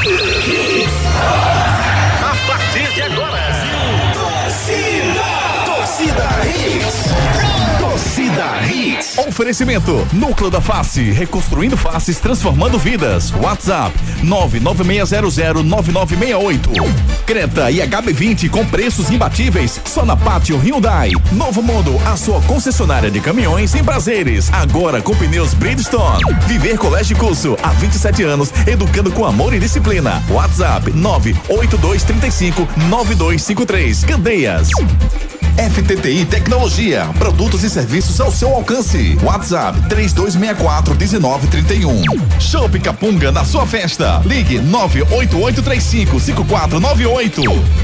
[0.00, 0.37] A
[9.26, 13.32] Oferecimento: Núcleo da Face, reconstruindo faces, transformando vidas.
[13.32, 13.92] WhatsApp:
[14.22, 16.84] 996009968.
[17.26, 19.80] Creta e HB20 com preços imbatíveis.
[19.84, 21.10] Só na Pátio Hyundai.
[21.32, 24.48] Novo Mundo, a sua concessionária de caminhões em prazeres.
[24.52, 26.22] Agora com pneus Bridgestone.
[26.46, 30.22] Viver Colégio Curso há 27 anos, educando com amor e disciplina.
[30.30, 34.04] WhatsApp: 98235 9253.
[34.04, 34.68] Candeias.
[35.58, 39.18] FTTI Tecnologia, produtos e serviços ao seu alcance.
[39.24, 42.02] WhatsApp 3264 1931.
[42.38, 44.22] Shopping Capunga na sua festa.
[44.24, 47.42] Ligue 98835 5498.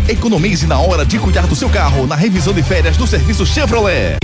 [0.08, 4.18] Economize na hora de cuidar do seu carro na revisão de férias do serviço Chevrolet.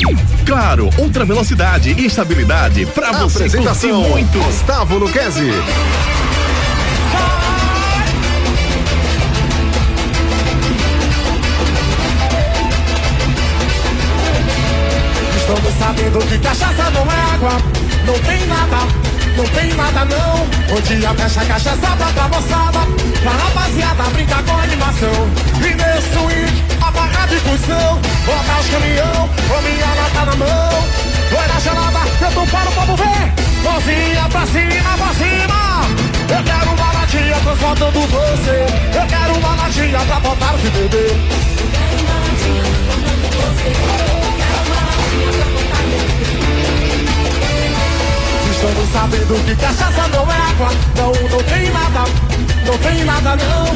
[0.47, 4.39] Claro, ultra velocidade e estabilidade para você curtir Apresentação muito.
[4.39, 5.51] Gustavo Luquezzi.
[16.01, 17.53] Sabendo que cachaça não é água,
[18.07, 18.79] não tem nada,
[19.37, 20.75] não tem nada não.
[20.75, 22.79] Um dia fecha a cachaçada pra moçada,
[23.23, 25.29] pra rapaziada brincar com animação.
[25.59, 30.85] E nesse swing, a barra de botar os caminhão, com minha lata na mão.
[31.29, 35.61] Foi na gelada, eu tô para o povo ver, mãozinha pra cima, pra cima.
[36.31, 38.67] Eu quero uma latinha transformando você,
[38.99, 41.51] eu quero uma latinha pra botar o beber.
[49.31, 52.05] Sabendo que cachaça não é água, não, não tem nada,
[52.67, 53.67] não tem nada não.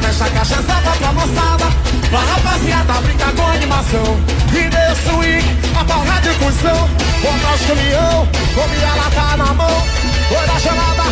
[0.00, 1.66] Fecha a cachaça vai pra moçada,
[2.10, 4.18] pra rapaziada brincar com animação.
[4.50, 5.44] E nesse swing,
[5.78, 6.88] a porra de cursão,
[7.22, 9.82] botar os caminhão, com minha lata na mão.
[10.28, 11.04] Foi na gelada,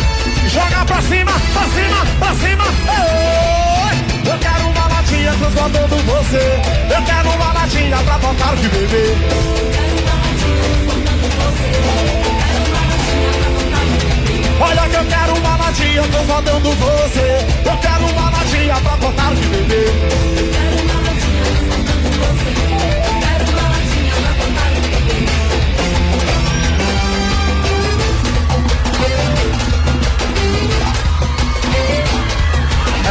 [0.49, 2.65] joga pra cima, pra cima, pra cima.
[2.91, 4.31] Oi!
[4.31, 6.61] Eu quero uma latinha transbordando você,
[6.93, 9.61] eu quero uma latinha pra botar o que beber.
[14.63, 17.45] Olha que eu quero uma latinha, tô rodando você.
[17.65, 19.89] Eu quero uma latinha pra botar de beber.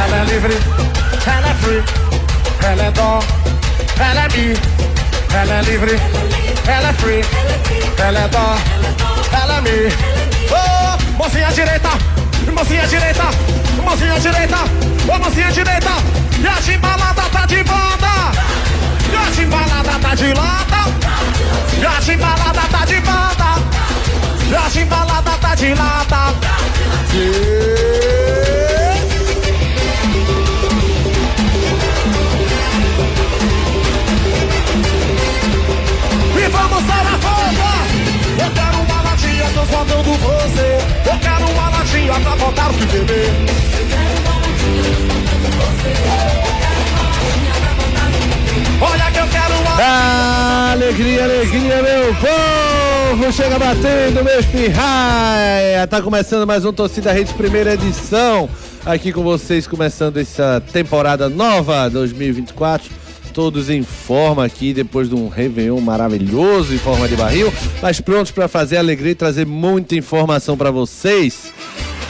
[0.02, 0.56] Ela é livre,
[1.26, 1.82] ela é free,
[2.62, 3.18] ela é dó,
[3.98, 4.54] ela é mi.
[5.32, 6.00] Ela é livre,
[6.66, 7.24] ela é free,
[7.98, 8.56] ela é dó,
[9.32, 10.19] ela é mi.
[11.20, 11.90] Mocinha direita,
[12.50, 13.24] mocinha direita,
[13.84, 14.56] mocinha direita,
[15.06, 15.90] ô mocinha direita.
[16.42, 18.32] E a chimbalada tá de banda,
[19.12, 20.88] e a chimbalada tá de lata,
[21.78, 23.54] e a chimbalada tá de banda,
[24.48, 26.34] e a chimbalada tá de lata.
[36.34, 37.79] E vamos para a!
[51.50, 53.32] Alegria, meu povo!
[53.32, 55.84] Chega batendo, meu espirraia!
[55.88, 58.48] Tá começando mais um Torcida Redes, primeira edição.
[58.86, 62.88] Aqui com vocês, começando essa temporada nova 2024.
[63.34, 67.52] Todos em forma aqui, depois de um Réveillon maravilhoso em forma de barril,
[67.82, 71.52] mas prontos para fazer alegria e trazer muita informação para vocês.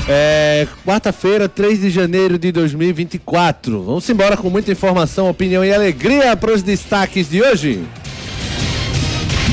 [0.07, 3.85] É, quarta-feira, 3 de janeiro de 2024.
[3.85, 7.83] Vamos embora com muita informação, opinião e alegria para os destaques de hoje.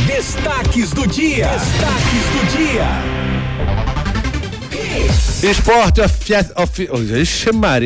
[0.06, 1.48] Destaques do dia.
[1.48, 3.18] Destaques do dia.
[5.44, 6.88] Esporte ofi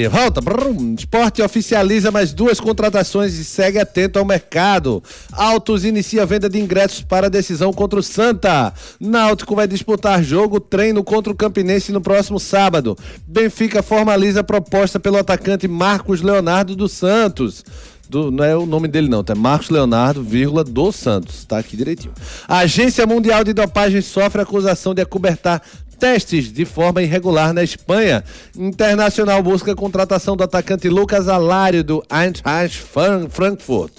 [0.10, 0.42] volta.
[0.42, 0.96] Brum.
[0.98, 5.04] Esporte oficializa mais duas contratações e segue atento ao mercado.
[5.32, 8.74] Autos inicia a venda de ingressos para a decisão contra o Santa.
[9.00, 12.98] Náutico vai disputar jogo treino contra o Campinense no próximo sábado.
[13.28, 17.66] Benfica formaliza a proposta pelo atacante Marcos Leonardo dos Santos.
[18.12, 19.34] Do- não é o nome dele não, tá?
[19.34, 22.14] Marcos Leonardo, vírgula, dos Santos, tá aqui direitinho.
[22.46, 25.62] A Agência Mundial de Dopagem sofre acusação de acobertar
[25.98, 28.22] testes de forma irregular na Espanha.
[28.58, 33.94] Internacional busca a contratação do atacante Lucas Alário do Eintracht Fran- Frankfurt.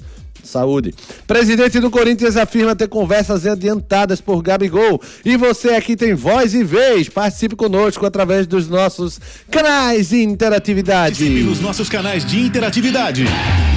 [0.44, 0.92] Saúde.
[1.26, 5.00] Presidente do Corinthians afirma ter conversas adiantadas por Gabigol.
[5.24, 7.08] E você aqui tem voz e vez.
[7.08, 9.18] Participe conosco através dos nossos
[9.50, 11.16] canais de interatividade.
[11.16, 13.24] Participe nos nossos canais de interatividade.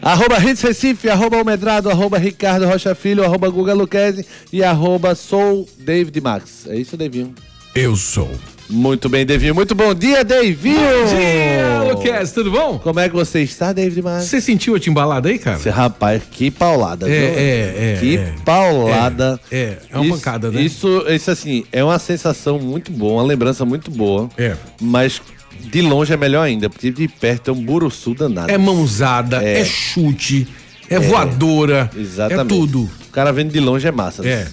[0.01, 5.67] Arroba Hits Recife, arroba Almedrado, arroba Ricardo Rocha Filho, arroba Guga Luquezzi e arroba Sou
[5.77, 6.65] David Max.
[6.67, 7.33] É isso, Davinho?
[7.75, 8.29] Eu sou.
[8.69, 9.53] Muito bem, Davinho.
[9.53, 10.77] Muito bom dia, Davinho!
[10.79, 12.79] Bom dia, Luquez, tudo bom?
[12.79, 14.25] Como é que você está, David Max?
[14.25, 15.57] Você sentiu a timbalada aí, cara?
[15.57, 17.37] Esse rapaz, que paulada, É, viu?
[17.37, 18.33] é, é, Que é.
[18.45, 19.39] paulada.
[19.51, 20.61] É, é, é uma Isso- pancada, né?
[20.61, 24.29] Isso, isso, assim, é uma sensação muito boa, uma lembrança muito boa.
[24.37, 24.55] É.
[24.81, 25.21] Mas
[25.61, 28.51] de longe é melhor ainda, porque de perto é um buruçu danado.
[28.51, 30.47] É mãozada, é, chute,
[30.89, 32.41] é, voadora, Exatamente.
[32.53, 32.81] é tudo.
[33.07, 34.27] O cara vendo de longe é massa.
[34.27, 34.47] É.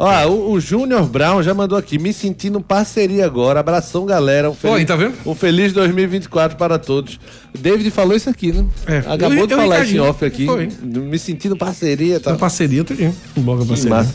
[0.00, 3.58] Ó, o, o Júnior Brown já mandou aqui, me sentindo parceria agora.
[3.58, 4.48] Abração, galera.
[4.48, 5.14] Um Oi, tá vendo?
[5.26, 7.18] Um feliz 2024 para todos.
[7.52, 8.64] O David falou isso aqui, né?
[8.86, 8.98] É.
[8.98, 10.04] Acabou Eu- de eu, falar Ricardinho.
[10.04, 10.46] off aqui.
[10.46, 10.68] Foi.
[10.82, 12.30] Me sentindo parceria, tá?
[12.30, 13.12] Tá parceria, tudinho.
[13.38, 13.90] Boga Que parceria.
[13.96, 14.14] massa.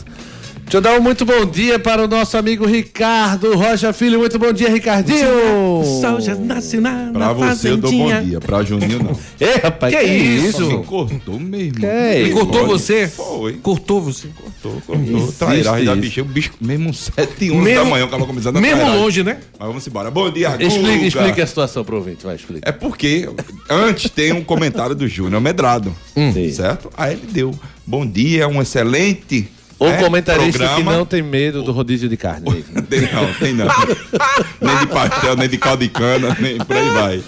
[0.64, 4.18] Deixa eu dar um muito bom dia para o nosso amigo Ricardo Rocha Filho.
[4.18, 5.80] Muito bom dia, Ricardinho.
[5.80, 9.16] O sol já nasce na, Pra na você eu dou bom dia, pra Juninho não.
[9.38, 10.64] Ei, rapaz, Que isso?
[10.66, 11.74] Você cortou mesmo.
[11.80, 12.38] Que é Ele isso?
[12.38, 12.72] cortou Pode.
[12.72, 13.06] você?
[13.06, 13.52] Foi.
[13.62, 14.28] Cortou você?
[14.34, 15.04] Cortou, cortou.
[15.18, 16.00] Existe Trairagem da isso.
[16.00, 16.22] bicha.
[16.22, 19.02] O bicho mesmo 7 horas Mesmo- da manhã, o cara começando a Mesmo trairagem.
[19.02, 19.36] longe, né?
[19.58, 20.10] Mas vamos embora.
[20.10, 20.64] Bom dia, Guga.
[20.64, 22.68] Explique, explique a situação pro ouvinte, vai, explica.
[22.68, 23.28] É porque
[23.70, 26.50] antes tem um comentário do Júnior Medrado, Sim.
[26.50, 26.90] certo?
[26.96, 27.54] Aí ele deu
[27.86, 29.46] bom dia, um excelente
[29.78, 30.92] O né, comentarista que programa.
[30.96, 32.62] não tem medo do rodízio de carne.
[32.88, 33.66] Tem não, tem não.
[34.60, 37.22] nem de pastel, nem de caldo de cana, nem por aí vai.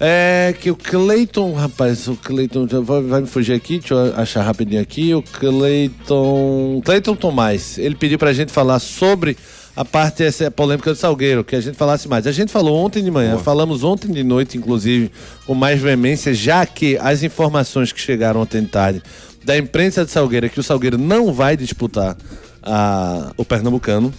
[0.05, 4.41] É que o Cleiton, rapaz, o Cleiton vai, vai me fugir aqui, deixa eu achar
[4.41, 5.13] rapidinho aqui.
[5.13, 6.81] O Cleiton.
[6.83, 9.37] Cleiton Tomás, ele pediu pra gente falar sobre
[9.73, 12.27] a parte essa polêmica do Salgueiro, que a gente falasse mais.
[12.27, 15.09] A gente falou ontem de manhã, falamos ontem de noite, inclusive,
[15.45, 19.01] com mais veemência, já que as informações que chegaram ontem de tarde
[19.45, 22.17] da imprensa de Salgueiro é que o Salgueiro não vai disputar
[22.61, 24.13] a, o Pernambucano.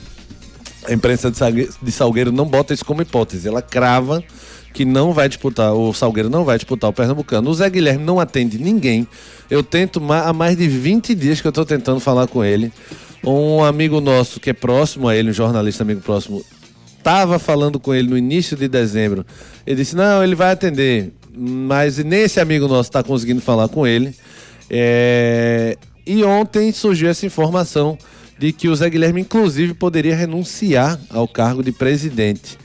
[0.89, 3.49] A imprensa de Salgueiro não bota isso como hipótese.
[3.49, 4.25] Ela crava
[4.75, 7.49] que não vai disputar, o Salgueiro não vai disputar o Pernambucano.
[7.49, 9.07] O Zé Guilherme não atende ninguém.
[9.49, 12.73] Eu tento há mais de 20 dias que eu estou tentando falar com ele.
[13.25, 16.45] Um amigo nosso que é próximo a ele, um jornalista amigo próximo,
[16.99, 19.25] estava falando com ele no início de dezembro.
[19.65, 21.13] Ele disse: Não, ele vai atender.
[21.33, 24.13] Mas nem esse amigo nosso está conseguindo falar com ele.
[24.69, 27.97] É, E ontem surgiu essa informação
[28.37, 32.59] de que o Zé Guilherme, inclusive, poderia renunciar ao cargo de presidente.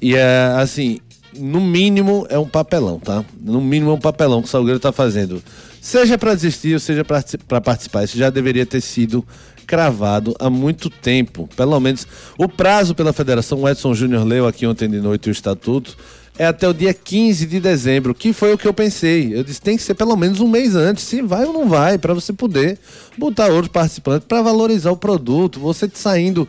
[0.00, 1.00] E é assim,
[1.38, 3.24] no mínimo é um papelão, tá?
[3.40, 5.42] No mínimo é um papelão que o Salgueiro tá fazendo.
[5.80, 8.04] Seja para desistir ou seja para participar.
[8.04, 9.24] Isso já deveria ter sido
[9.66, 11.48] cravado há muito tempo.
[11.56, 12.06] Pelo menos
[12.38, 15.96] o prazo pela federação, o Edson Júnior leu aqui ontem de noite o estatuto,
[16.38, 19.34] é até o dia 15 de dezembro, que foi o que eu pensei.
[19.34, 21.98] Eu disse, tem que ser pelo menos um mês antes, se vai ou não vai,
[21.98, 22.78] para você poder
[23.16, 25.58] botar outros participantes para valorizar o produto.
[25.60, 26.46] Você saindo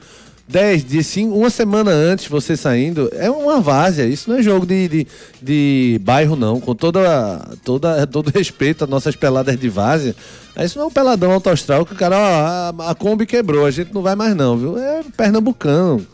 [0.48, 4.06] 10 dias, sim, uma semana antes você saindo, é uma várzea.
[4.06, 5.08] Isso não é jogo de, de,
[5.42, 6.62] de bairro, não.
[6.62, 10.16] Com toda, toda, todo respeito às nossas peladas de várzea.
[10.64, 13.72] Isso não é um peladão autoastral que o cara, ó, a, a Kombi quebrou, a
[13.72, 14.78] gente não vai mais, não, viu?
[14.78, 16.06] É pernambucano.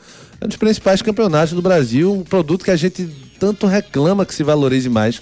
[0.41, 3.07] É um dos principais campeonatos do Brasil, um produto que a gente
[3.39, 5.21] tanto reclama que se valorize mais.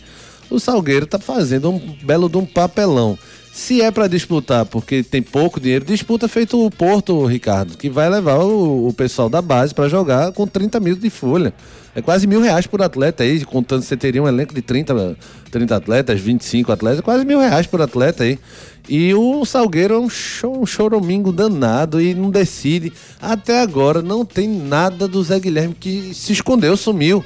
[0.50, 3.18] O Salgueiro tá fazendo um belo de um papelão.
[3.54, 8.10] Se é para disputar porque tem pouco dinheiro, disputa feito o Porto, Ricardo, que vai
[8.10, 11.54] levar o, o pessoal da base para jogar com 30 mil de folha.
[11.94, 15.18] É quase mil reais por atleta aí, contando você teria um elenco de 30,
[15.52, 18.40] 30 atletas, 25 atletas, quase mil reais por atleta aí.
[18.88, 22.94] E o Salgueiro é um, show, um choromingo danado e não decide.
[23.22, 27.24] Até agora não tem nada do Zé Guilherme que se escondeu, sumiu.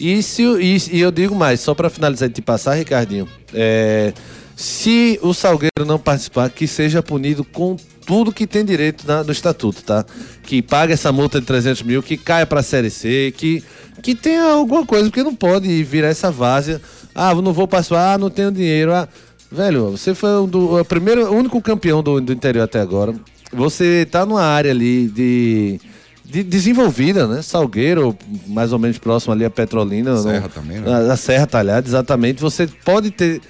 [0.00, 4.12] E, se, e, e eu digo mais, só para finalizar e te passar, Ricardinho, é,
[4.60, 9.32] se o Salgueiro não participar, que seja punido com tudo que tem direito na- no
[9.32, 10.04] estatuto, tá?
[10.42, 13.64] Que pague essa multa de 300 mil, que caia para a Série C, que,
[14.02, 16.78] que tenha alguma coisa, porque não pode virar essa várzea.
[17.14, 18.92] Ah, não vou participar, ah, não tenho dinheiro.
[18.92, 19.08] Ah,
[19.50, 23.14] velho, você foi um do, o primeiro, o único campeão do, do interior até agora.
[23.52, 25.80] você tá numa área ali de,
[26.24, 27.40] de desenvolvida, né?
[27.42, 28.14] Salgueiro,
[28.46, 30.16] mais ou menos próximo ali a Petrolina.
[30.18, 30.92] Serra no- também, né?
[30.92, 32.42] A, a Serra Talhada, exatamente.
[32.42, 33.40] Você pode ter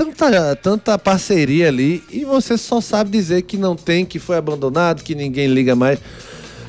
[0.00, 5.02] tanta, tanta parceria ali e você só sabe dizer que não tem, que foi abandonado,
[5.02, 5.98] que ninguém liga mais.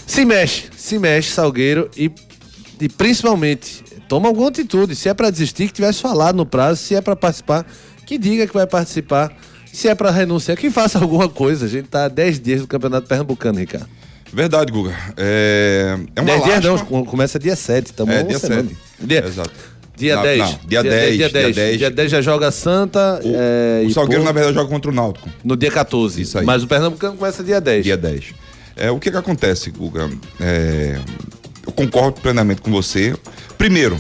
[0.06, 2.12] Se mexe, se mexe, Salgueiro, e,
[2.80, 4.96] e principalmente, toma alguma atitude.
[4.96, 6.82] Se é pra desistir, que tivesse falado no prazo.
[6.82, 7.66] Se é pra participar,
[8.06, 9.34] que diga que vai participar.
[9.72, 11.66] Se é pra renunciar, que faça alguma coisa.
[11.66, 13.88] A gente tá há 10 dias do Campeonato Pernambucano, Ricardo.
[14.34, 14.96] Verdade, Guga.
[15.16, 18.78] É, é uma 10 dias não, começa dia 7, estamos É, dia 7.
[19.00, 19.71] Dia, Exato.
[20.02, 20.40] Dia Não, 10.
[20.40, 21.56] não, dia 10, Dia dia 10.
[21.56, 21.78] 10.
[21.78, 23.20] Dia 10 já joga Santa.
[23.24, 25.30] é, O Salgueiro, Porto na verdade, joga contra o Náutico.
[25.44, 26.22] no dia 14.
[26.22, 26.46] Isso aí.
[26.46, 27.84] Mas o Pernambucano começa dia 10.
[27.84, 28.26] Dia 10.
[28.76, 30.10] É, o que que acontece, Guga?
[30.40, 30.98] É,
[31.66, 33.14] eu concordo plenamente com você.
[33.58, 34.00] Primeiro,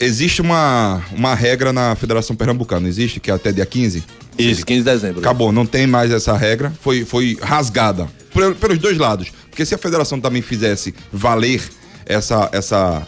[0.00, 3.20] existe uma, uma regra na Federação Pernambucana, não existe?
[3.20, 4.02] Que é até dia 15?
[4.38, 5.20] Isso, 15 de dezembro.
[5.20, 6.72] Acabou, não tem mais essa regra.
[6.80, 9.30] Foi, foi rasgada por- pelos dois lados.
[9.50, 11.60] Porque se a federação também fizesse valer
[12.06, 13.02] essa, essa,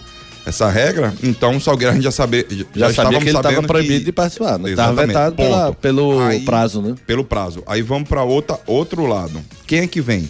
[0.47, 3.63] essa regra, então o Salgueiro a gente já, sabe, já, Já, sabia que ele estava
[3.63, 4.59] proibido que- de participar.
[4.59, 4.71] Né?
[4.71, 6.95] Estava vetado pela- pelo Aí- prazo, né?
[7.07, 7.63] Pelo prazo.
[7.67, 9.41] Aí vamos para outra outro lado.
[9.67, 10.29] Quem é que vem?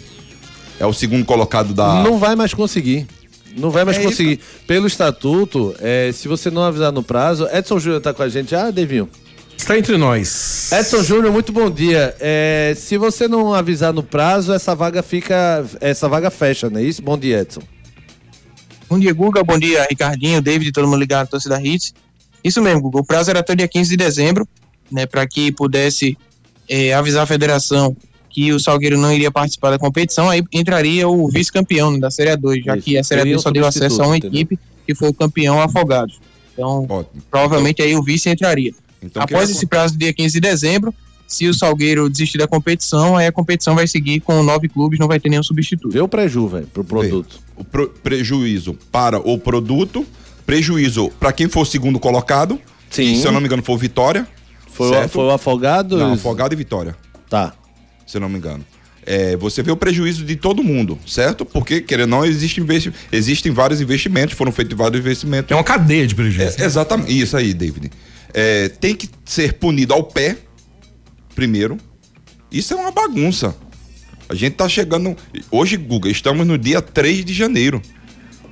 [0.79, 2.03] É o segundo colocado da.
[2.03, 3.07] Não vai mais conseguir.
[3.55, 4.39] Não vai mais É conseguir.
[4.65, 7.47] Pelo estatuto, é, se você não avisar no prazo.
[7.51, 8.55] Edson Júnior tá com a gente.
[8.55, 9.09] Ah, Devinho.
[9.57, 10.71] Está entre nós.
[10.71, 12.15] Edson Júnior, muito bom dia.
[12.19, 15.63] É, se você não avisar no prazo, essa vaga fica.
[15.79, 17.01] Essa vaga fecha, não é isso?
[17.01, 17.61] Bom dia, Edson.
[18.91, 19.41] Bom dia, Guga.
[19.41, 21.93] Bom dia, Ricardinho, David, todo mundo ligado, torcida Hits.
[22.43, 22.99] Isso mesmo, Guga.
[22.99, 24.45] O prazo era até o dia 15 de dezembro,
[24.91, 26.17] né, para que pudesse
[26.67, 27.95] eh, avisar a federação
[28.29, 30.29] que o Salgueiro não iria participar da competição.
[30.29, 32.83] Aí entraria o vice-campeão né, da Série A2, já Isso.
[32.83, 34.41] que a Série Seria A2 um só deu acesso a uma entendeu?
[34.41, 36.19] equipe que foi o campeão Afogados.
[36.51, 37.23] Então, Ótimo.
[37.31, 38.73] provavelmente aí o vice entraria.
[39.01, 40.93] Então, Após esse prazo do dia 15 de dezembro,
[41.33, 45.07] se o Salgueiro desistir da competição, aí a competição vai seguir com nove clubes, não
[45.07, 45.91] vai ter nenhum substituto.
[45.93, 47.39] Vê o preju, velho, pro produto.
[47.55, 50.05] o pro- prejuízo para o produto,
[50.45, 52.59] prejuízo para quem for segundo colocado.
[52.89, 53.15] Sim.
[53.21, 54.27] se eu não me engano, foi o Vitória.
[54.73, 55.11] Foi, o, certo?
[55.11, 55.97] foi o afogado?
[55.97, 56.95] Não, Afogado e Vitória,
[57.29, 57.53] Tá.
[58.05, 58.65] se eu não me engano.
[59.05, 61.43] É, você vê o prejuízo de todo mundo, certo?
[61.45, 65.49] Porque, querendo ou não, existe investi existem vários investimentos, foram feitos vários investimentos.
[65.51, 66.61] É uma cadeia de prejuízo.
[66.61, 67.17] É, exatamente.
[67.17, 67.89] Isso aí, David.
[68.33, 70.37] É, tem que ser punido ao pé,
[71.35, 71.77] primeiro.
[72.51, 73.55] Isso é uma bagunça.
[74.27, 75.15] A gente tá chegando.
[75.49, 77.81] Hoje, Guga, estamos no dia 3 de janeiro.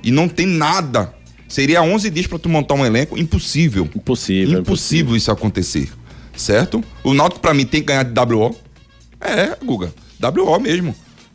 [0.02, 1.14] E não tem nada.
[1.48, 3.18] Seria 11 dias para tu montar um elenco?
[3.18, 3.88] Impossível.
[3.94, 4.60] Impossível.
[4.60, 5.90] Impossível isso acontecer.
[6.36, 6.82] Certo?
[7.02, 8.56] O Náutico, pra mim, tem que ganhar de WO.
[9.20, 9.92] É, Guga.
[10.22, 10.94] WO mesmo.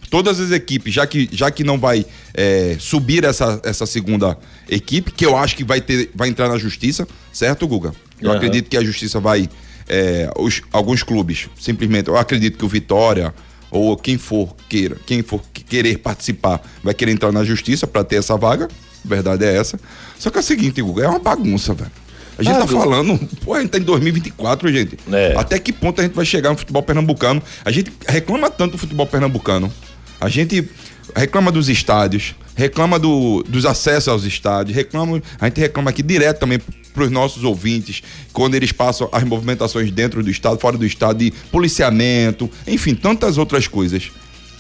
[0.09, 4.37] Todas as equipes, já que, já que não vai é, subir essa, essa segunda
[4.69, 7.91] equipe, que eu acho que vai, ter, vai entrar na justiça, certo, Guga?
[8.21, 8.37] Eu Aham.
[8.37, 9.49] acredito que a justiça vai.
[9.87, 13.33] É, os- alguns clubes, simplesmente, eu acredito que o Vitória,
[13.71, 18.03] ou quem for queira, quem for que- querer participar, vai querer entrar na justiça pra
[18.03, 18.67] ter essa vaga.
[19.03, 19.79] Verdade é essa.
[20.17, 21.91] Só que é o seguinte, Guga, é uma bagunça, velho.
[22.37, 24.97] A gente Ah, tá falando, pô, a gente tá em 2024, gente.
[25.11, 25.33] É.
[25.37, 27.41] Até que ponto a gente vai chegar no futebol pernambucano?
[27.63, 29.71] A gente reclama tanto do futebol pernambucano.
[30.19, 30.67] A gente
[31.15, 36.39] reclama dos estádios, reclama do- dos acessos aos estádios, reclama, a gente reclama aqui direto
[36.39, 36.59] também
[36.95, 38.01] para os nossos ouvintes,
[38.33, 43.37] quando eles passam as movimentações dentro do estado, fora do estado, de policiamento, enfim, tantas
[43.37, 44.09] outras coisas.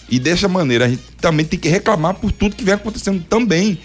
[0.09, 3.79] E dessa maneira a gente também tem que reclamar por tudo que vem acontecendo também.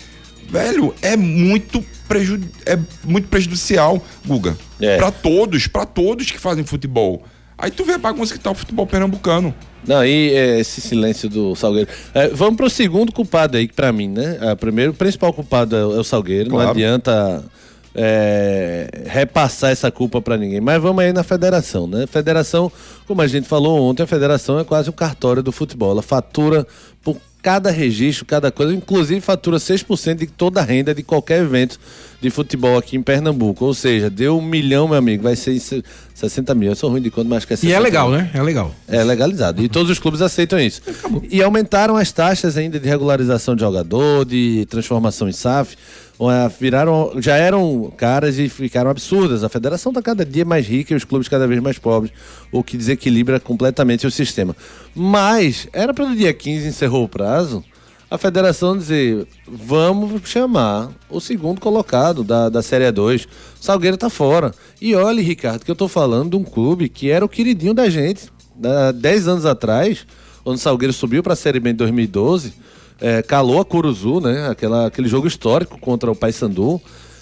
[0.50, 4.59] Velho, é muito, preju é muito prejudicial, Guga.
[4.80, 4.97] É.
[4.97, 7.23] Pra todos, pra todos que fazem futebol.
[7.57, 9.54] Aí tu vê a bagunça que tá o futebol pernambucano.
[9.87, 11.88] Não, e é, esse silêncio do Salgueiro.
[12.12, 14.38] É, vamos pro segundo culpado aí, que pra mim, né?
[14.40, 16.49] Ah, primeiro, o principal culpado é, o- é Salgueiro.
[16.50, 16.71] Não Claro.
[16.71, 17.45] adianta
[17.94, 20.61] é, repassar essa culpa pra ninguém.
[20.61, 22.06] Mas vamos aí na federação, né?
[22.06, 22.70] Federação,
[23.06, 25.90] como a gente falou ontem, a federação é quase um cartório do futebol.
[25.92, 26.66] Ela fatura
[27.02, 31.80] por cada registro, cada coisa, inclusive fatura 6% de toda a renda de qualquer evento
[32.20, 33.64] de futebol aqui em Pernambuco.
[33.64, 35.82] Ou seja, deu um milhão, meu amigo, vai ser se-
[36.14, 36.68] 60 mil.
[36.68, 38.18] Eu sou ruim de conta, mas acho que é 60 E é legal, mil.
[38.18, 38.30] né?
[38.35, 38.75] É legal.
[38.87, 39.62] É legalizado.
[39.62, 40.82] E todos os clubes aceitam isso.
[41.30, 45.76] E aumentaram as taxas ainda de regularização de jogador, de transformação em SAF.
[46.21, 49.43] Ué, Viraram, já eram caras e ficaram absurdas.
[49.43, 52.12] A federação está cada dia mais rica e os clubes cada vez mais pobres,
[52.53, 54.55] o que desequilibra completamente o sistema.
[54.95, 57.65] Mas era para o dia 15 encerrou o prazo.
[58.11, 63.27] A federação dizer, vamos chamar o segundo colocado da, da Série 2.
[63.59, 64.53] Salgueiro tá fora.
[64.79, 67.89] E olha, Ricardo, que eu tô falando de um clube que era o queridinho da
[67.89, 68.31] gente.
[68.62, 70.07] Há 10 anos atrás,
[70.45, 72.53] quando Salgueiro subiu para a Série B em 2012,
[73.00, 74.49] é, calou a Curuzu, né?
[74.49, 76.80] Aquela, aquele jogo histórico contra o Paysandu.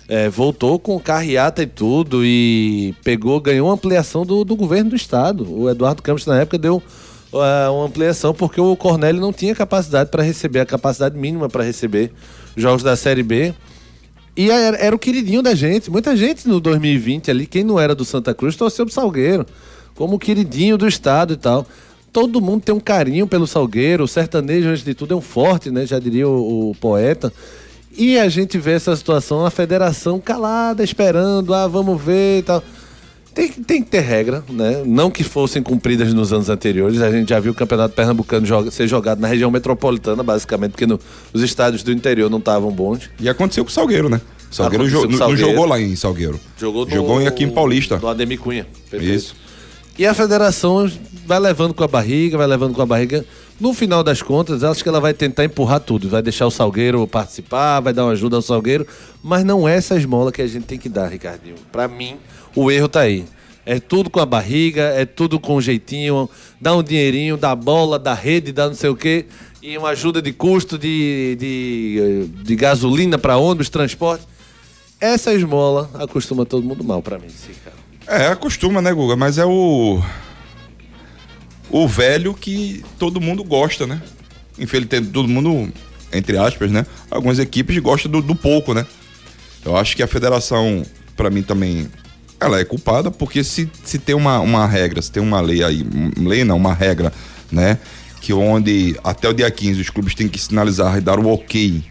[0.09, 4.97] É, voltou com carreata e tudo e pegou, ganhou uma ampliação do, do governo do
[4.97, 5.47] estado.
[5.47, 6.83] O Eduardo Campos, na época, deu
[7.33, 11.63] ah, uma ampliação, porque o Cornélio não tinha capacidade para receber, a capacidade mínima para
[11.63, 12.11] receber
[12.57, 13.55] jogos da Série B.
[14.35, 15.91] E era, era o queridinho da gente.
[15.91, 19.45] Muita gente no 2020 ali, quem não era do Santa Cruz, torceu pro Salgueiro,
[19.95, 21.67] como o queridinho do estado e tal.
[22.13, 25.71] Todo mundo tem um carinho pelo Salgueiro, o sertanejo, antes de tudo, é um forte,
[25.71, 25.85] né?
[25.87, 27.33] Já diria o, o poeta.
[27.97, 32.63] E a gente vê essa situação, a federação calada, esperando, ah, vamos ver e tal.
[33.35, 34.83] Tem, que- tem que ter regra, né?
[34.87, 37.01] Não que fossem cumpridas nos anos anteriores.
[37.01, 40.87] A gente já viu o Campeonato Pernambucano joga- ser jogado na região metropolitana, basicamente, porque
[40.87, 40.99] no-
[41.33, 43.09] os estádios do interior não estavam bons.
[43.21, 44.21] E aconteceu com o Salgueiro, né?
[44.51, 45.43] Salgueiro Aconteceu jo- Salgueiro.
[45.43, 46.41] não jogou lá em Salgueiro.
[46.59, 47.97] Jogou, no, Jogou aqui em Paulista.
[47.99, 48.67] Do Ademir Cunha.
[48.91, 49.15] Perfeito.
[49.15, 49.37] Isso.
[49.99, 50.91] E a federação
[51.29, 53.23] vai levando com a barriga, vai levando com a barriga.
[53.61, 56.09] No final das contas, acho que ela vai tentar empurrar tudo.
[56.09, 58.87] Vai deixar o Salgueiro participar, vai dar uma ajuda ao Salgueiro.
[59.23, 61.57] Mas não é essa esmola que a gente tem que dar, Ricardinho.
[61.71, 62.17] Pra mim,
[62.57, 63.27] o erro tá aí.
[63.67, 66.31] É tudo com a barriga, é tudo com jeitinho.
[66.59, 69.27] Dá um dinheirinho, dá bola, dá rede, dá não sei o quê.
[69.63, 74.27] E uma ajuda de custo de, de, de gasolina para ônibus, transporte.
[74.99, 77.77] Essa esmola acostuma todo mundo mal pra mim, sim, cara.
[78.23, 79.15] É, acostuma, né, Guga?
[79.15, 80.01] Mas é o.
[81.71, 84.01] O velho que todo mundo gosta, né?
[84.59, 85.73] Infelizmente, todo mundo,
[86.13, 86.87] entre aspas, né?
[87.11, 88.87] Algumas equipes gostam do, do pouco, né?
[89.65, 90.85] Eu acho que a federação,
[91.17, 91.89] pra mim também,
[92.41, 95.85] ela é culpada, porque se, se tem uma, uma regra, se tem uma lei aí,
[96.17, 97.13] lei não, uma regra,
[97.51, 97.79] né?
[98.21, 101.85] Que onde até o dia 15 os clubes têm que sinalizar e dar o ok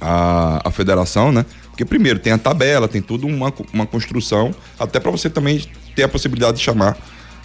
[0.00, 1.46] a, a federação, né?
[1.70, 6.04] Porque primeiro tem a tabela, tem tudo uma, uma construção, até para você também ter
[6.04, 6.96] a possibilidade de chamar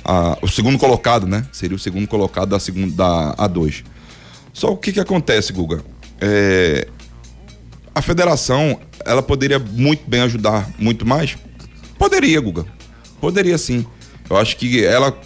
[0.04, 1.46] a- o segundo colocado, né?
[1.52, 3.84] Seria o segundo colocado da segunda da A2.
[4.54, 5.84] Só o que que acontece, Guga?
[6.20, 6.88] É,
[7.94, 11.38] a federação, ela poderia muito bem ajudar muito mais?
[11.98, 12.66] Poderia, Guga.
[13.22, 13.86] Poderia sim.
[14.30, 15.18] Eu acho que ela,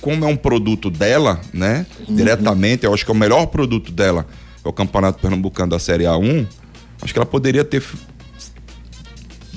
[0.00, 1.86] como é um produto dela, né?
[2.08, 4.26] Diretamente, eu acho que é o melhor produto dela
[4.64, 6.46] é o Campeonato Pernambucano da Série A1.
[7.00, 7.82] Acho que ela poderia ter.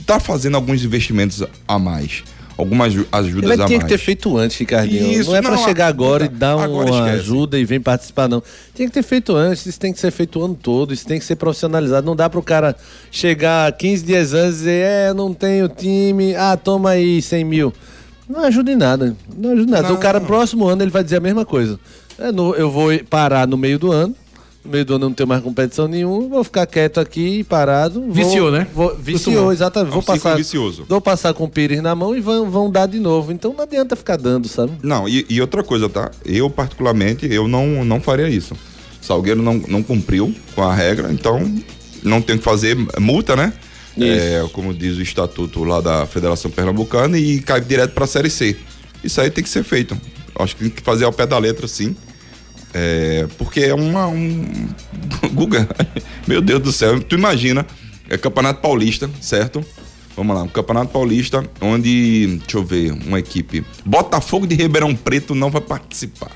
[0.05, 2.23] tá fazendo alguns investimentos a mais.
[2.59, 3.83] Algumas aju- ajudas Ele a tinha mais.
[3.91, 5.11] que ter feito antes, Ricardinho.
[5.13, 7.19] Isso, não é pra não, chegar agora e agora- dar agora uma esquece.
[7.21, 8.43] ajuda e vem participar, não.
[8.75, 11.17] Tinha que ter feito antes, isso tem que ser feito o ano todo, isso tem
[11.17, 12.05] que ser profissionalizado.
[12.05, 12.75] Não dá pro cara
[13.09, 17.73] chegar 15 dias antes e dizer, é, não tenho time, ah, toma aí 100 mil.
[18.27, 19.87] Não ajuda em nada, não ajuda em nada.
[19.87, 19.95] Não.
[19.95, 21.79] O cara, próximo ano, ele vai dizer a mesma coisa.
[22.19, 24.13] É, eu vou parar no meio do ano,
[24.63, 28.01] no meio do ano não tenho mais competição nenhuma, vou ficar quieto aqui, parado.
[28.01, 28.67] vou- Viciou, né?
[28.73, 29.53] Vou, viciou, Costumou.
[29.53, 29.87] exatamente.
[29.89, 30.85] É um Vou passar, vicioso.
[30.87, 33.31] vou passar com o Pires na mão e vão, vão dar de novo.
[33.31, 34.73] Então não adianta ficar dando, sabe?
[34.83, 36.11] Não, e, e outra coisa, tá?
[36.25, 38.55] Eu, particularmente, eu não, não faria isso.
[39.01, 41.39] Salgueiro não, não cumpriu com a regra, então
[42.03, 43.53] não tem que fazer multa, né?
[43.97, 48.55] É, como diz o estatuto lá da Federação Pernambucana e cai direto pra Série C.
[49.03, 49.97] Isso aí tem que ser feito.
[50.37, 51.95] Acho que tem que fazer ao pé da letra, sim.
[52.73, 54.07] É, porque é uma.
[54.07, 54.45] Um...
[55.33, 55.67] Guga,
[56.27, 57.65] meu Deus do céu, tu imagina,
[58.09, 59.63] é Campeonato Paulista, certo?
[60.15, 63.63] Vamos lá, um Campeonato Paulista, onde, deixa eu ver, uma equipe.
[63.85, 66.31] Botafogo de Ribeirão Preto não vai participar.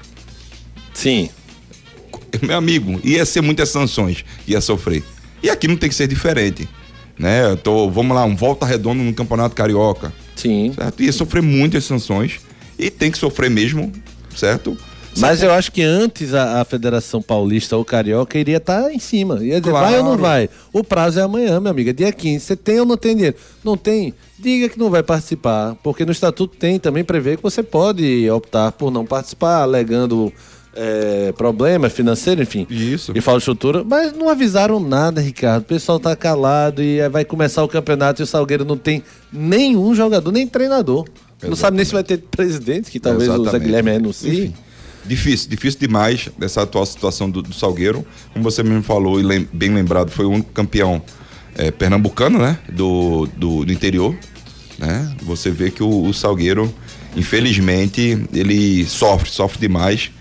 [0.94, 1.30] Sim.
[2.42, 5.04] Meu amigo, ia ser muitas sanções, ia sofrer.
[5.42, 6.68] E aqui não tem que ser diferente.
[7.18, 7.44] Né?
[7.46, 10.14] Eu tô, vamos lá, um volta redonda no Campeonato Carioca.
[10.36, 10.72] Sim.
[10.74, 11.04] Certo?
[11.04, 12.40] Ia sofrer muitas sanções.
[12.80, 13.92] E tem que sofrer mesmo,
[14.36, 14.78] certo?
[15.18, 19.36] Mas eu acho que antes a, a Federação Paulista ou Carioca iria estar em cima.
[19.44, 19.88] Ia dizer, Claro.
[19.88, 20.50] vai ou não vai?
[20.74, 21.94] O prazo é amanhã, minha amiga.
[21.94, 22.40] Dia 15.
[22.44, 23.38] Você tem ou não tem dinheiro?
[23.64, 24.14] Não tem?
[24.40, 25.76] Diga que não vai participar.
[25.84, 30.34] Porque no estatuto tem também prevê que você pode optar por não participar, alegando
[30.76, 32.66] é, problema financeiro, enfim.
[32.70, 33.12] Isso.
[33.16, 33.84] E falta de estrutura.
[33.84, 35.62] Mas não avisaram nada, Ricardo.
[35.62, 39.04] O pessoal tá calado e aí vai começar o campeonato e o Salgueiro não tem
[39.32, 41.06] nenhum jogador, nem treinador.
[41.44, 43.66] Não sabe nem se vai ter presidente, que talvez o Zé Exatamente.
[43.66, 44.30] Guilherme renuncie.
[44.46, 44.54] Enfim,
[45.06, 48.06] Difícil, difícil demais dessa atual situação do, do Salgueiro.
[48.32, 51.02] Como você mesmo falou e lem- bem lembrado, foi o único campeão
[51.58, 52.58] eh, pernambucano, né?
[52.72, 54.16] Do, do, do interior.
[54.80, 55.16] Né?
[55.24, 56.74] Você vê que o, o Salgueiro,
[57.16, 60.12] infelizmente, ele sofre, sofre demais.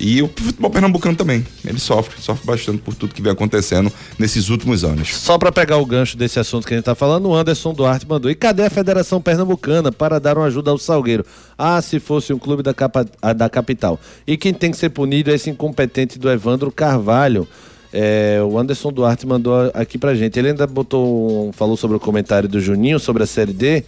[0.00, 1.44] E o futebol pernambucano também.
[1.64, 5.08] Ele sofre, sofre bastante por tudo que vem acontecendo nesses últimos anos.
[5.16, 8.06] Só para pegar o gancho desse assunto que a gente tá falando, o Anderson Duarte
[8.08, 8.30] mandou.
[8.30, 11.24] E cadê a Federação Pernambucana para dar uma ajuda ao Salgueiro?
[11.56, 13.98] Ah, se fosse um clube da, capa- ah, da capital.
[14.24, 17.48] E quem tem que ser punido é esse incompetente do Evandro Carvalho.
[17.92, 20.38] É, o Anderson Duarte mandou aqui pra gente.
[20.38, 23.82] Ele ainda botou, falou sobre o comentário do Juninho sobre a Série D,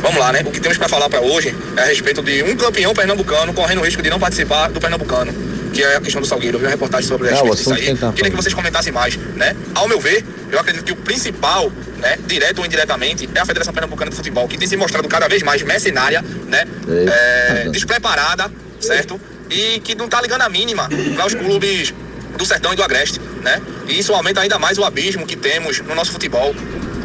[0.00, 0.42] vamos lá, né?
[0.44, 3.80] O que temos para falar para hoje é a respeito de um campeão pernambucano correndo
[3.80, 5.32] o risco de não participar do Pernambucano,
[5.72, 6.56] que é a questão do Salgueiro.
[6.56, 7.96] Eu vi uma reportagem sobre a Ah, o respeito disso assunto aí.
[7.96, 9.56] tá Queria que vocês comentassem mais, né?
[9.74, 13.72] Ao meu ver, eu acredito que o principal, né, direto ou indiretamente, é a Federação
[13.72, 16.64] Pernambucana de Futebol, que tem se mostrado cada vez mais mercenária, né?
[17.08, 19.20] É, despreparada, certo?
[19.48, 21.94] E que não tá ligando a mínima para os clubes
[22.36, 23.60] do Sertão e do Agreste, né?
[23.86, 26.54] E isso aumenta ainda mais o abismo que temos no nosso futebol,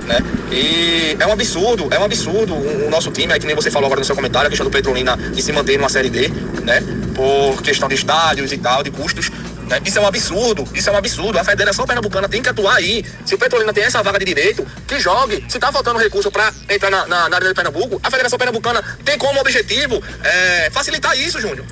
[0.06, 0.19] né?
[0.52, 3.88] E é um absurdo, é um absurdo o, nosso time, é que nem você falou
[3.88, 6.30] agora no seu comentário, a questão do Petrolina de se manter numa Série D,
[6.63, 6.82] né?
[7.13, 9.30] Por questão de estádios e tal, de custos,
[9.67, 9.82] né?
[9.84, 11.38] Isso é um absurdo, isso é um absurdo.
[11.38, 13.04] A Federação Pernambucana tem que atuar aí.
[13.26, 15.43] Se o Petrolina tem essa vaga de direito, que jogue.
[15.50, 18.82] Se tá faltando recurso para entrar na, na, na Arena de Pernambuco, a Federação Pernambucana
[19.04, 21.65] tem como objetivo é, facilitar isso, Júnior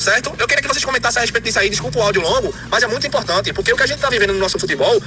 [0.00, 0.32] certo?
[0.38, 2.86] Eu queria que vocês comentassem a respeito disso aí, desculpa o áudio longo, mas é
[2.86, 5.00] muito importante, porque o que a gente tá vivendo no nosso futebol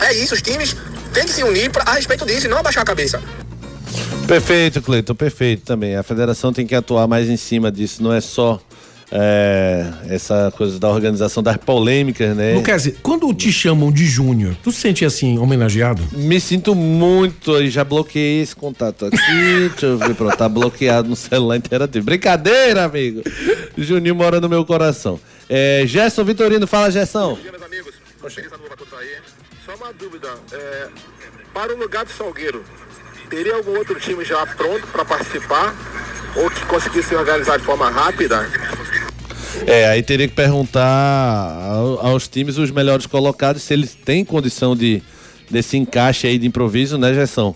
[0.00, 0.76] é isso, os times
[1.12, 3.22] têm que se unir pra, a respeito disso e não abaixar a cabeça.
[4.26, 5.96] Perfeito, Cleiton, perfeito também.
[5.96, 8.60] A federação tem que atuar mais em cima disso, não é só
[9.10, 12.54] é, essa coisa da organização das polêmicas, né?
[12.54, 16.02] Lucas, quando te chamam de Júnior, tu se sente assim, homenageado?
[16.12, 19.16] Me sinto muito, e já bloqueei esse contato aqui.
[19.70, 22.04] Deixa eu ver, pronto, tá bloqueado no celular interativo.
[22.04, 23.22] Brincadeira, amigo.
[23.76, 25.20] Juninho mora no meu coração.
[25.48, 27.38] É, Gerson Vitorino, fala, Gerson.
[27.42, 27.94] meus amigos.
[28.28, 29.08] Feliz ano novo a todos aí.
[29.64, 30.28] Só uma dúvida.
[30.52, 30.88] é,
[31.52, 32.64] para o lugar do Salgueiro,
[33.34, 35.74] teria algum outro time já pronto para participar?
[36.36, 38.48] Ou que conseguisse se organizar de forma rápida?
[39.66, 44.76] É, aí teria que perguntar ao- aos times os melhores colocados se eles têm condição
[44.76, 45.02] de
[45.50, 47.54] desse encaixe aí de improviso, né, Gerson?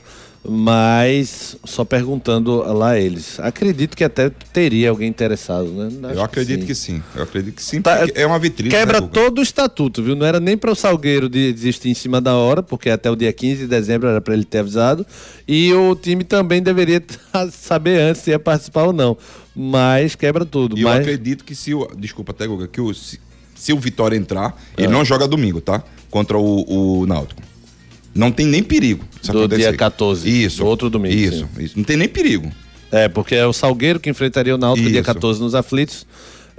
[0.49, 3.39] Mas só perguntando lá a eles.
[3.41, 6.09] Acredito que até teria alguém interessado, né?
[6.09, 6.67] Acho Eu acredito sim.
[6.67, 7.03] que sim.
[7.15, 7.83] Eu acredito que sim.
[7.83, 8.71] Tá, é uma vitrine.
[8.71, 10.17] Quebra né, todo o estatuto, viu?
[10.17, 13.17] Não era nem para o Salgueiro de desistir em cima da hora, porque até o
[13.17, 15.07] dia 15 de dezembro era para ele ter avisado.
[15.47, 17.03] E o time também deveria
[17.53, 19.17] saber antes se ia participar ou não.
[19.55, 20.79] Mas quebra tudo.
[20.79, 21.01] E eu mas...
[21.01, 21.87] acredito que se o.
[21.97, 23.21] Desculpa até, Guga, que o, se,
[23.55, 24.83] se o Vitória entrar, É.
[24.85, 25.83] ele não joga domingo, tá?
[26.11, 27.43] Contra o, o Náutico.
[28.19, 29.05] Não tem nem perigo.
[29.25, 29.63] Do acontecer.
[29.63, 30.59] dia 14, Isso.
[30.59, 31.77] do outro domingo, Isso, isso.
[31.77, 32.51] Não tem nem perigo.
[32.91, 35.07] É, porque é o Salgueiro que enfrentaria o Náutico dia Isso.
[35.07, 36.07] 14 nos aflitos.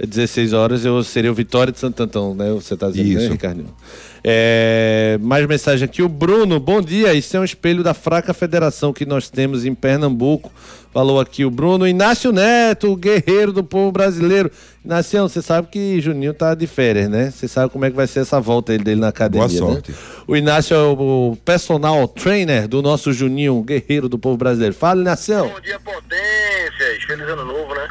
[0.06, 2.50] 16 horas eu seria o Vitória de Santo Antão, né?
[2.52, 3.32] Você tá dizendo, né, Isso.
[3.32, 3.74] Ricardinho?
[4.22, 6.02] É, mais mensagem aqui.
[6.02, 7.12] O Bruno, bom dia.
[7.14, 10.52] Isso é um espelho da fraca federação que nós temos em Pernambuco.
[10.92, 11.86] Falou aqui o Bruno.
[11.86, 14.50] Inácio Neto, o guerreiro do povo brasileiro.
[14.84, 17.30] Inácio, você sabe que Juninho tá de férias, né?
[17.30, 19.92] Você sabe como é que vai ser essa volta dele na academia, Boa sorte.
[19.92, 19.96] né?
[20.26, 24.74] O Inácio é o, o personal trainer do nosso Juninho, guerreiro do povo brasileiro.
[24.74, 25.36] Fala, Inácio.
[25.48, 27.04] Bom dia, potências.
[27.06, 27.88] Feliz ano novo, né?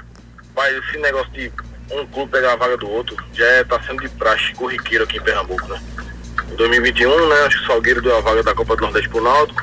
[0.56, 1.50] Mas esse negócio de
[1.92, 5.18] um clube pegar a vaga do outro já é, tá sendo de praxe corriqueiro aqui
[5.18, 5.82] em Pernambuco, né?
[6.52, 7.36] Em 2021, né?
[7.46, 9.62] Acho que o Salgueiro deu a vaga da Copa do Nordeste pro Náutico.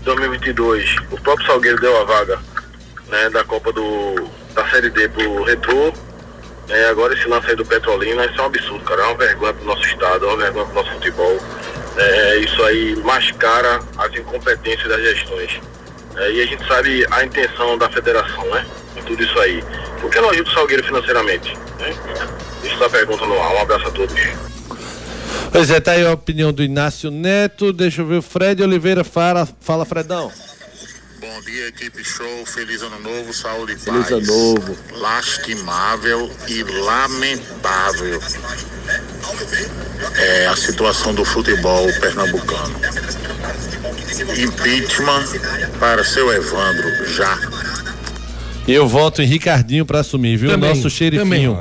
[0.00, 2.38] Em 2022, o próprio Salgueiro deu a vaga
[3.08, 5.92] né, da Copa do da Série D pro Retrô.
[6.68, 9.02] É, agora esse lance aí do Petrolina, isso é um absurdo, cara.
[9.02, 11.38] É uma vergonha pro nosso estado, é uma vergonha pro nosso futebol.
[11.96, 15.60] É, isso aí mascara as incompetências das gestões.
[16.18, 18.66] É, e a gente sabe a intenção da federação, né?
[18.96, 19.62] Em tudo isso aí.
[20.00, 21.56] Por que não ajuda o Salgueiro financeiramente?
[21.78, 21.94] Né?
[22.64, 23.54] Isso é a pergunta no ar.
[23.54, 24.14] Um abraço a todos.
[25.52, 27.72] Pois é, tá aí a opinião do Inácio Neto.
[27.72, 29.04] Deixa eu ver o Fred Oliveira.
[29.04, 30.32] Fala, fala Fredão.
[31.20, 32.46] Bom dia, equipe show.
[32.46, 34.12] Feliz ano novo, saúde e Feliz paz.
[34.12, 34.76] ano novo.
[34.92, 38.20] Lastimável e lamentável
[40.16, 42.74] é a situação do futebol pernambucano.
[44.36, 45.24] Impeachment
[45.78, 47.38] para seu Evandro, já.
[48.68, 50.50] Eu voto em Ricardinho pra assumir, viu?
[50.50, 51.58] Também, Nosso xerifinho.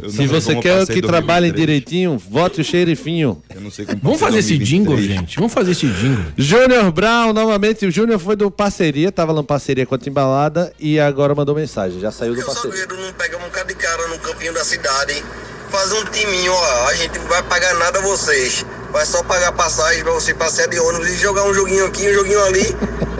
[0.00, 1.54] Eu Se você eu quer que trabalhe 2003.
[1.56, 3.42] direitinho, vote o xerifinho.
[3.52, 5.00] Eu não sei como Vamos fazer esse 2023.
[5.00, 5.36] jingle, gente.
[5.36, 6.24] Vamos fazer esse jingle.
[6.36, 7.84] Júnior Brown, novamente.
[7.84, 11.52] O Júnior foi do parceria, tava lá em parceria com a Timbalada e agora mandou
[11.52, 11.98] mensagem.
[11.98, 12.76] Já saiu do o parceria.
[12.78, 15.20] Salgueiro não pega um bocado de cara no campinho da cidade,
[15.68, 18.64] faz um timinho, ó, a gente não vai pagar nada a vocês.
[18.92, 22.14] Vai só pagar passagem pra você passear de ônibus e jogar um joguinho aqui, um
[22.14, 22.64] joguinho ali.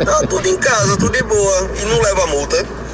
[0.05, 1.71] Tá tudo em casa, tudo de boa.
[1.83, 2.86] E não leva multa.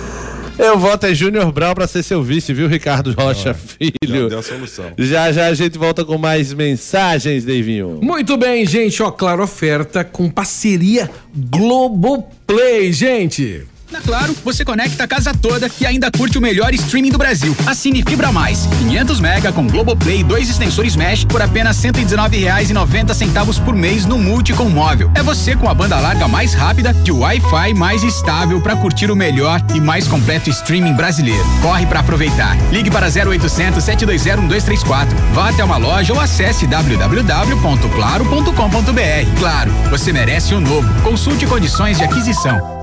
[0.58, 3.92] Eu voto é Júnior Brown pra ser seu vice, viu, Ricardo Rocha, filho?
[4.04, 4.92] Já deu a solução.
[4.98, 7.98] Já já a gente volta com mais mensagens, Davinho.
[8.02, 9.02] Muito bem, gente.
[9.02, 13.66] Ó, claro, oferta com parceria Globoplay, gente.
[13.92, 17.54] Na Claro, você conecta a casa toda e ainda curte o melhor streaming do Brasil.
[17.66, 23.64] Assine Fibra Mais, 500 mega com Globoplay e dois extensores Mesh por apenas R$ 119,90
[23.64, 25.10] por mês no Multi com móvel.
[25.14, 29.16] É você com a banda larga mais rápida de Wi-Fi mais estável para curtir o
[29.16, 31.44] melhor e mais completo streaming brasileiro.
[31.60, 32.56] Corre para aproveitar.
[32.72, 35.16] Ligue para 0800 720 1234.
[35.34, 39.38] Vá até uma loja ou acesse www.claro.com.br.
[39.38, 40.88] Claro, você merece o novo.
[41.02, 42.81] Consulte condições de aquisição.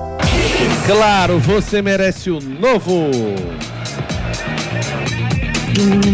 [0.86, 3.10] Claro, você merece o novo.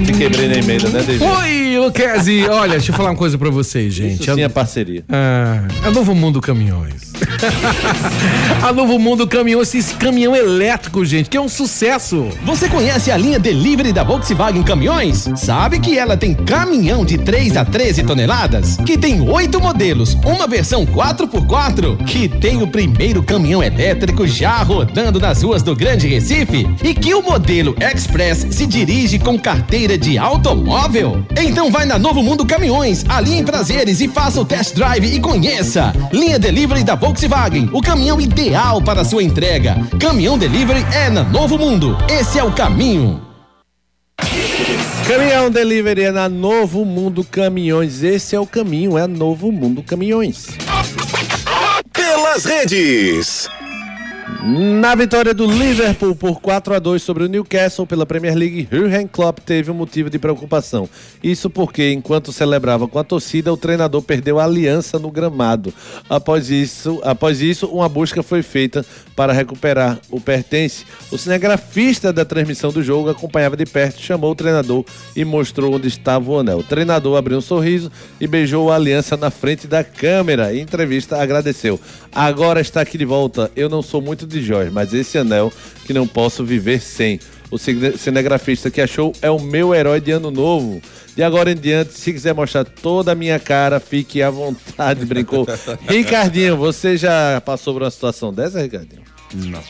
[0.05, 1.25] Te quebrei na emenda, né, DG?
[1.25, 2.47] Oi, Luquezzi.
[2.49, 4.23] Olha, deixa eu falar uma coisa pra vocês, gente.
[4.23, 5.05] Isso sim é parceria.
[5.09, 7.16] Ah, a Novo Mundo Caminhões.
[8.63, 12.29] a Novo Mundo Caminhões, esse caminhão elétrico, gente, que é um sucesso.
[12.45, 15.29] Você conhece a linha Delivery da Volkswagen Caminhões?
[15.37, 18.77] Sabe que ela tem caminhão de 3 a 13 toneladas?
[18.79, 22.05] Que tem oito modelos, uma versão 4x4?
[22.05, 26.67] Que tem o primeiro caminhão elétrico já rodando nas ruas do Grande Recife?
[26.83, 31.25] E que o modelo Express se dirige com carteira de automóvel?
[31.39, 35.21] Então vai na Novo Mundo Caminhões, ali em Prazeres e faça o test drive e
[35.21, 35.93] conheça.
[36.13, 37.26] Linha Delivery da Volkswagen,
[37.73, 39.77] o caminhão ideal para sua entrega.
[40.01, 41.97] Caminhão Delivery é na Novo Mundo.
[42.09, 43.21] Esse é o caminho.
[45.09, 48.05] Caminhão Delivery é na Novo Mundo Caminhões.
[48.05, 50.57] Esse é o caminho, é Novo Mundo Caminhões.
[51.93, 53.49] Pelas redes.
[54.29, 59.07] Na vitória do Liverpool por 4 a 2 sobre o Newcastle pela Premier League, Jurgen
[59.07, 60.89] Klopp teve um motivo de preocupação.
[61.23, 65.73] Isso porque, enquanto celebrava com a torcida, o treinador perdeu a aliança no gramado.
[66.11, 68.85] Após isso, após isso, uma busca foi feita
[69.17, 70.85] para recuperar o pertence.
[71.11, 74.85] O cinegrafista da transmissão do jogo acompanhava de perto, chamou o treinador
[75.17, 76.59] e mostrou onde estava o anel.
[76.59, 80.55] O treinador abriu um sorriso e beijou a aliança na frente da câmera.
[80.55, 81.81] Em entrevista, agradeceu.
[82.15, 83.51] Agora está aqui de volta.
[83.57, 85.51] Eu não sou muito de joias, mas esse anel
[85.87, 87.19] que não posso viver sem.
[87.51, 90.83] O cinegrafista que achou é o meu herói de ano novo.
[91.17, 95.47] De agora em diante, se quiser mostrar toda a minha cara, fique à vontade, brincou.
[95.89, 99.03] Ricardinho, você já passou por uma situação dessa, Ricardinho?
[99.35, 99.61] Não.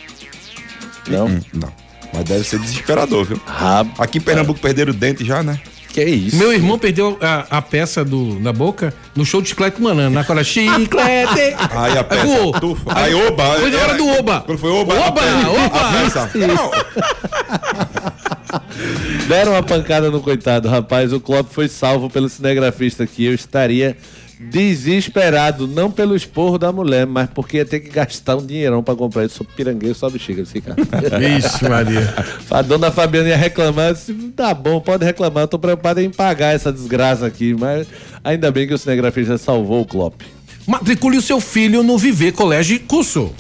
[1.09, 1.27] Não?
[1.27, 1.73] Hum, Não.
[2.13, 3.41] Mas deve ser desesperador, viu?
[3.47, 3.93] Rabo.
[3.99, 5.61] Aqui em Pernambuco perderam o dente já, né?
[5.93, 6.37] Que isso?
[6.37, 10.11] Meu irmão perdeu a, a peça do, na boca no show de chiclete manana.
[10.11, 11.57] Na hora, chiclete.
[11.75, 12.53] Aí a peça voou.
[12.53, 12.99] tufa.
[12.99, 13.55] Aí, oba.
[13.59, 14.41] Foi na hora do oba.
[14.43, 15.77] Quando foi oba, Oba, a oba.
[15.79, 16.71] a peça- Não,
[19.29, 21.13] Deram uma pancada no coitado, rapaz.
[21.13, 23.25] O Klopp foi salvo pelo cinegrafista aqui.
[23.25, 23.97] Eu estaria
[24.39, 28.95] desesperado, não pelo esporro da mulher, mas porque ia ter que gastar um dinheirão pra
[28.95, 29.39] comprar isso.
[29.39, 30.77] Sou pirangueiro, só bexiga desse cara.
[31.19, 32.15] Vixe, Maria.
[32.51, 36.11] A dona Fabiana ia reclamar, eu disse, tá bom, pode reclamar, eu tô preocupado em
[36.11, 37.89] pagar essa desgraça aqui, mas
[38.23, 40.23] ainda bem que o cinegrafista salvou o Klopp.
[40.67, 43.33] Matricule o seu filho no Viver Colégio e Curso.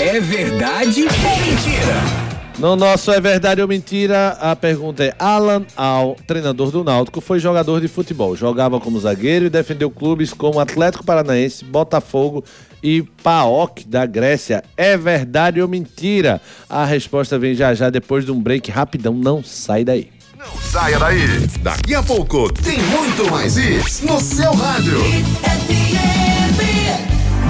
[0.00, 2.31] É verdade ou mentira?
[2.62, 7.40] No nosso É Verdade ou Mentira, a pergunta é: Alan Al, treinador do Náutico, foi
[7.40, 8.36] jogador de futebol.
[8.36, 12.44] Jogava como zagueiro e defendeu clubes como Atlético Paranaense, Botafogo
[12.80, 14.62] e PAOK da Grécia.
[14.76, 16.40] É verdade ou mentira?
[16.70, 19.12] A resposta vem já já depois de um break rapidão.
[19.12, 20.08] Não sai daí.
[20.70, 21.26] Saia daí.
[21.62, 25.00] Daqui a pouco tem muito mais isso no seu rádio.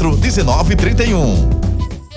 [0.00, 1.69] 1931.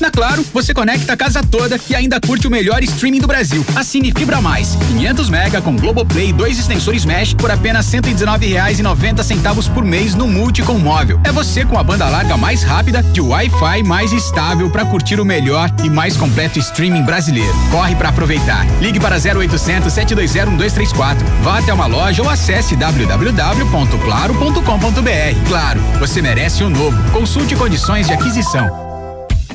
[0.00, 3.64] Na Claro, você conecta a casa toda e ainda curte o melhor streaming do Brasil.
[3.74, 9.72] Assine Fibra Mais, 500 mega com Globoplay e dois extensores Mesh por apenas R$ 119,90
[9.72, 11.20] por mês no Multi com móvel.
[11.24, 15.24] É você com a banda larga mais rápida de Wi-Fi mais estável para curtir o
[15.24, 17.54] melhor e mais completo streaming brasileiro.
[17.70, 18.64] Corre para aproveitar.
[18.80, 21.26] Ligue para 0800 720 1234.
[21.42, 25.48] Vá até uma loja ou acesse www.claro.com.br.
[25.48, 27.10] Claro, você merece o um novo.
[27.10, 28.93] Consulte condições de aquisição.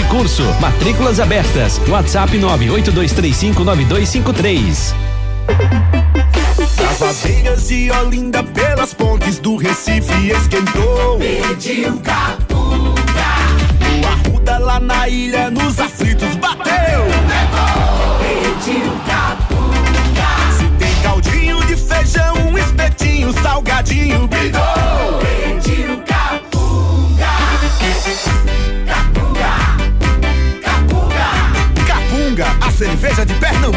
[0.00, 0.42] e Curso.
[0.60, 1.78] Matrículas abertas.
[1.88, 4.94] WhatsApp 982359253.
[6.76, 11.18] Das ladeiras de Olinda, pelas pontes do Recife esquentou.
[11.18, 12.94] Pediu capunga.
[14.00, 17.02] No Arruda, lá na ilha, nos aflitos bateu.
[17.28, 18.18] Levou.
[18.20, 20.30] Pediu capunga.
[20.56, 25.20] Se tem caldinho de feijão, um espetinho, salgadinho, bidou.
[25.20, 25.69] Pediu
[32.80, 33.76] cerveja de Pernambuco.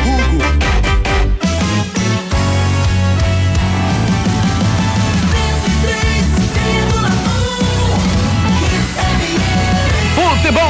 [10.16, 10.64] Futebol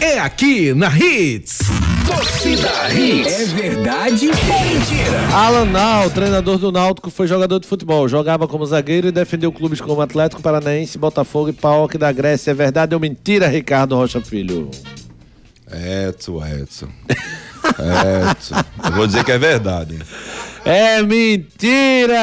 [0.00, 1.58] é aqui na Hits.
[2.06, 3.40] Torcida Hits.
[3.40, 5.34] É verdade ou mentira?
[5.34, 8.08] Alan Nau, treinador do Náutico, foi jogador de futebol.
[8.08, 12.52] Jogava como zagueiro e defendeu clubes como Atlético Paranaense, Botafogo e PAOK da Grécia.
[12.52, 14.70] É verdade ou mentira, Ricardo Rocha Filho?
[15.72, 16.88] Edson, Edson.
[17.64, 18.54] Edson.
[18.84, 19.98] Eu vou dizer que é verdade.
[20.64, 22.18] É mentira!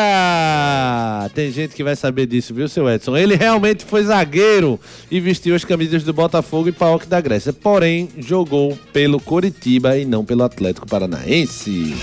[1.34, 3.18] Tem gente que vai saber disso, viu, seu Edson?
[3.18, 4.80] Ele realmente foi zagueiro
[5.10, 7.52] e vestiu as camisas do Botafogo e PAOK da Grécia.
[7.52, 11.96] Porém, jogou pelo Coritiba e não pelo Atlético Paranaense.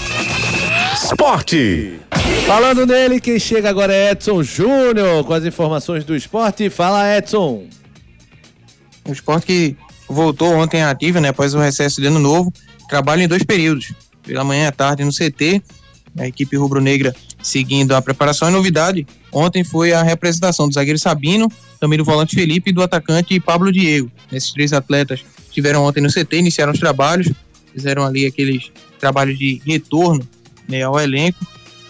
[0.93, 2.01] Esporte.
[2.47, 6.69] Falando nele, quem chega agora é Edson Júnior com as informações do esporte.
[6.69, 7.65] Fala, Edson.
[9.07, 9.77] O esporte que
[10.09, 12.53] voltou ontem à ativa, né, após o recesso de ano novo,
[12.89, 15.63] trabalha em dois períodos, pela manhã e à tarde no CT,
[16.19, 18.49] a equipe rubro-negra seguindo a preparação.
[18.49, 22.83] E novidade, ontem foi a representação do zagueiro Sabino, também do volante Felipe e do
[22.83, 24.11] atacante Pablo Diego.
[24.33, 27.31] Esses três atletas estiveram ontem no CT, iniciaram os trabalhos,
[27.73, 30.27] fizeram ali aqueles trabalhos de retorno
[30.69, 31.47] né, ao elenco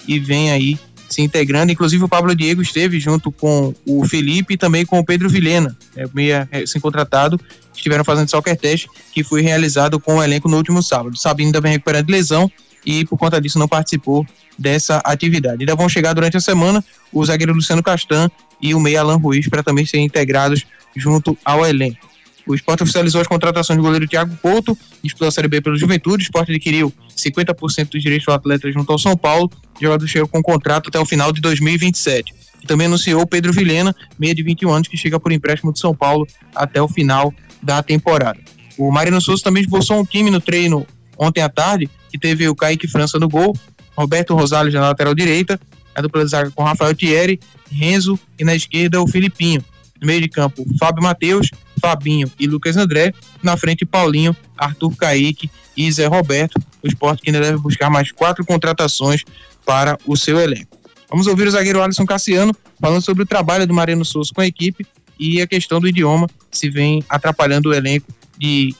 [0.09, 1.71] e vem aí se integrando.
[1.71, 5.77] Inclusive o Pablo Diego esteve junto com o Felipe e também com o Pedro Vilhena,
[5.95, 7.39] é, meia sem contratado,
[7.79, 11.17] estiveram fazendo soccer teste que foi realizado com o elenco no último sábado.
[11.17, 12.51] Sabino ainda vem recuperando lesão
[12.85, 14.27] e por conta disso não participou
[14.59, 15.59] dessa atividade.
[15.61, 19.49] Ainda vão chegar durante a semana o zagueiro Luciano Castan e o meia Alan Ruiz
[19.49, 20.65] para também serem integrados
[20.95, 22.15] junto ao elenco.
[22.47, 26.23] O esporte oficializou as contratações do goleiro Thiago Couto, disputou a Série B pela Juventude.
[26.23, 29.51] O esporte adquiriu 50% dos direitos do atleta junto ao São Paulo.
[29.79, 32.35] O jogador chegou com contrato até o final de 2027.
[32.63, 35.95] E também anunciou Pedro Vilhena, meia de 21 anos, que chega por empréstimo de São
[35.95, 37.33] Paulo até o final
[37.65, 38.39] da temporada.
[38.79, 40.87] O Marino Souza também esboçou um time no treino
[41.17, 43.57] ontem à tarde, que teve o Kaique França no gol,
[43.97, 45.59] Roberto Rosales na lateral direita,
[45.95, 47.41] a dupla de zaga com Rafael Thierry,
[47.71, 49.65] Renzo e na esquerda o Filipinho.
[50.01, 51.49] No meio de campo, Fábio Matheus,
[51.81, 53.15] Fabinho e Lucas André.
[53.43, 56.61] Na frente, Paulinho, Arthur Caíque e Zé Roberto.
[56.83, 59.23] O esporte que ainda deve buscar mais quatro contratações
[59.65, 60.77] para o seu elenco.
[61.09, 64.47] Vamos ouvir o zagueiro Alisson Cassiano falando sobre o trabalho do Mariano Souza com a
[64.47, 64.85] equipe
[65.19, 68.07] e a questão do idioma se vem atrapalhando o elenco
[68.39, 68.75] de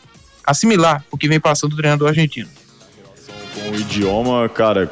[0.47, 2.49] assimilar o que vem passando o treinador argentino.
[3.55, 4.91] Com o idioma, cara,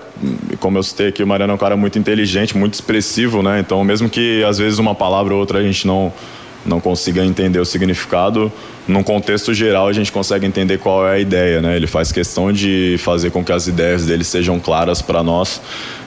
[0.61, 3.61] como eu citei aqui, o Mariano é um cara muito inteligente, muito expressivo, né?
[3.61, 6.13] Então, mesmo que às vezes uma palavra ou outra a gente não,
[6.65, 8.53] não consiga entender o significado,
[8.87, 11.77] num contexto geral a gente consegue entender qual é a ideia, né?
[11.77, 15.61] Ele faz questão de fazer com que as ideias dele sejam claras para nós,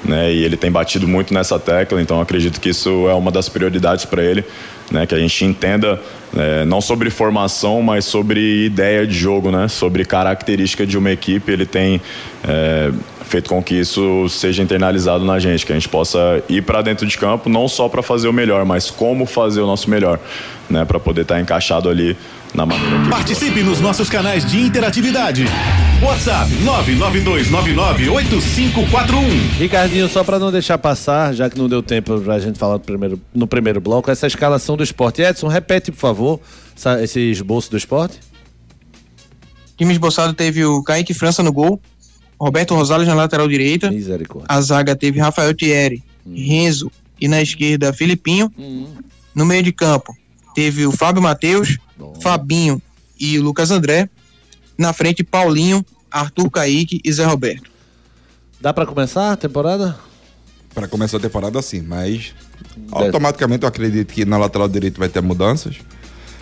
[0.04, 0.34] né?
[0.34, 4.06] E ele tem batido muito nessa tecla, então acredito que isso é uma das prioridades
[4.06, 4.44] para ele,
[4.92, 5.06] né?
[5.06, 6.02] Que a gente entenda
[6.36, 9.68] é, não sobre formação, mas sobre ideia de jogo, né?
[9.68, 11.52] Sobre característica de uma equipe.
[11.52, 12.02] Ele tem
[12.44, 12.92] é,
[13.24, 17.08] feito com que isso seja internalizado na gente, que a gente possa ir para dentro
[17.08, 20.20] de campo não só para fazer o melhor, mas como fazer o nosso melhor,
[20.70, 20.84] né?
[20.86, 22.18] Para poder estar tá encaixado ali
[22.56, 25.46] na maneira que Participe nos nossos canais de interatividade.
[26.02, 29.58] WhatsApp 992998541.
[29.58, 32.80] Ricardinho, só para não deixar passar, já que não deu tempo pra gente falar no
[32.80, 35.22] primeiro, no primeiro bloco, essa escalação do esporte.
[35.22, 36.40] Edson, repete, por favor,
[36.76, 38.20] essa, esse esboço do esporte.
[39.78, 41.82] Time esboçado teve o Kaique França no gol,
[42.40, 43.92] Roberto Rosales na lateral direita.
[43.92, 44.48] Misericórdia.
[44.50, 46.34] A zaga teve Rafael Thierry, hum.
[46.36, 48.52] Renzo e na esquerda Filipinho.
[48.58, 48.88] Hum.
[49.34, 50.16] No meio de campo
[50.54, 51.78] teve o Fábio Matheus,
[52.22, 52.82] Fabinho
[53.20, 54.10] e Lucas André.
[54.78, 57.70] Na frente, Paulinho, Arthur Caíque e Zé Roberto.
[58.60, 59.98] Dá para começar a temporada?
[60.74, 62.34] Para começar a temporada, sim, mas
[62.92, 65.78] automaticamente eu acredito que na lateral direita vai ter mudanças.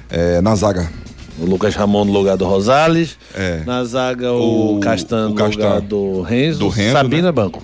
[0.10, 0.92] É, na zaga.
[1.40, 3.18] O Lucas Ramon no lugar do Rosales.
[3.34, 3.64] É.
[3.66, 6.60] Na zaga, o, o Castan no lugar do Renzo.
[6.60, 7.30] Do Renzo Sabino né?
[7.30, 7.64] é banco.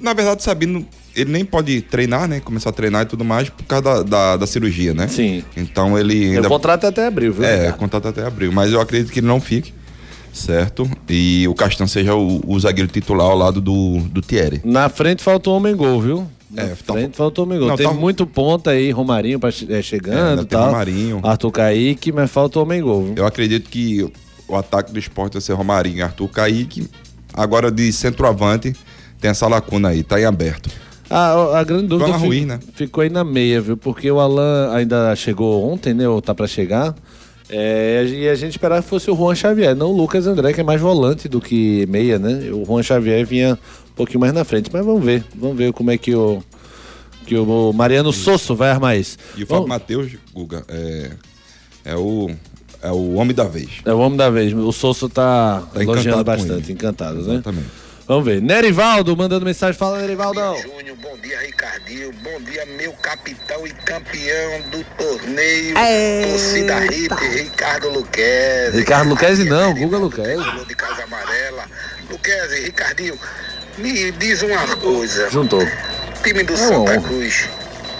[0.00, 0.86] Na verdade, Sabino
[1.20, 2.40] ele nem pode treinar, né?
[2.40, 5.08] Começar a treinar e tudo mais por causa da, da, da cirurgia, né?
[5.08, 5.42] Sim.
[5.56, 6.34] Então ele.
[6.36, 6.46] Ainda...
[6.46, 7.44] O contrato é até abril, viu?
[7.44, 8.52] É, o contrato é até abril.
[8.52, 9.72] Mas eu acredito que ele não fique,
[10.32, 10.88] certo?
[11.08, 14.60] E o Castan seja o, o zagueiro titular ao lado do, do Thierry.
[14.64, 16.26] Na frente faltou homem gol, viu?
[16.50, 17.68] Na É, frente faltou homem gol.
[17.68, 20.66] Não, Teve tá- muito ponta aí, Romarinho pra, é, chegando É, tal.
[20.66, 21.20] Romarinho.
[21.22, 23.14] Arthur Caíque, mas faltou homem gol, viu?
[23.16, 24.10] Eu acredito que
[24.48, 26.88] o ataque do esporte vai ser Romarinho e Arthur Caíque.
[27.34, 28.74] Agora de centroavante
[29.20, 30.70] tem essa lacuna aí, tá em aberto.
[31.10, 32.60] Ah, a grande dúvida fi- Ruiz, né?
[32.74, 33.76] ficou aí na meia, viu?
[33.76, 36.08] Porque o Alan ainda chegou ontem, né?
[36.08, 36.94] Ou tá pra chegar.
[37.50, 40.60] É, e a gente esperava que fosse o Juan Xavier, não o Lucas André, que
[40.60, 42.50] é mais volante do que meia, né?
[42.52, 43.54] O Juan Xavier vinha
[43.90, 44.68] um pouquinho mais na frente.
[44.70, 46.42] Mas vamos ver, vamos ver como é que o,
[47.26, 49.16] que o Mariano Sosso vai armar isso.
[49.34, 51.10] E o Vamos- Fábio Matheus, Guga, é,
[51.86, 52.30] é, o,
[52.82, 53.70] é o homem da vez.
[53.86, 54.52] É o homem da vez.
[54.52, 57.32] O Sosso tá, Tá elogiando bastante, encantado, né?
[57.32, 57.66] Exatamente.
[58.08, 58.40] Vamos ver.
[58.40, 59.78] Nerivaldo mandando mensagem.
[59.78, 60.56] Fala, Nerivaldão.
[60.62, 62.10] Júnior, bom dia, Ricardinho.
[62.22, 65.76] Bom dia, meu capitão e campeão do torneio.
[65.76, 66.28] Eita.
[66.30, 68.78] Torcida Hit, Ricardo Luquezzi.
[68.78, 70.42] Ricardo Luquezzi não, Guga Luquezzi.
[70.42, 71.66] Falou de Casa Amarela.
[72.10, 73.18] Luquezzi, Ricardinho,
[73.76, 75.28] me diz uma coisa.
[75.28, 75.62] Juntou.
[75.62, 77.00] O time do É Santa.
[77.02, 77.46] Cruz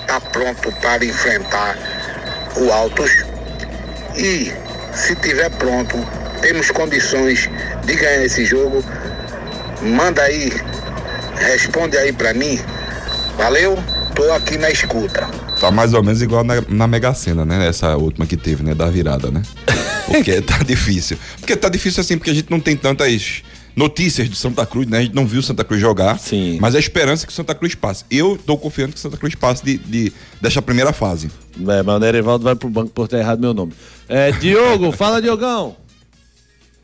[0.06, 1.76] tá pronto para enfrentar
[2.56, 3.10] o Altos.
[4.16, 4.50] E,
[4.94, 5.98] se tiver pronto,
[6.40, 7.50] temos condições
[7.84, 8.82] de ganhar esse jogo.
[9.82, 10.52] Manda aí,
[11.36, 12.58] responde aí pra mim.
[13.36, 13.78] Valeu?
[14.14, 15.28] Tô aqui na escuta.
[15.60, 17.68] Tá mais ou menos igual na, na Mega Sena, né?
[17.68, 18.74] Essa última que teve, né?
[18.74, 19.42] Da virada, né?
[20.06, 21.16] Porque tá difícil.
[21.38, 23.42] Porque tá difícil assim, porque a gente não tem tantas
[23.76, 24.98] notícias de Santa Cruz, né?
[24.98, 26.18] A gente não viu Santa Cruz jogar.
[26.18, 26.58] Sim.
[26.60, 28.04] Mas a esperança é que Santa Cruz passe.
[28.10, 31.30] Eu tô confiando que Santa Cruz passe de, de, dessa primeira fase.
[31.60, 33.72] É, mas o Nerivaldo vai pro banco por ter errado meu nome.
[34.08, 35.76] É, Diogo, fala, Diogão.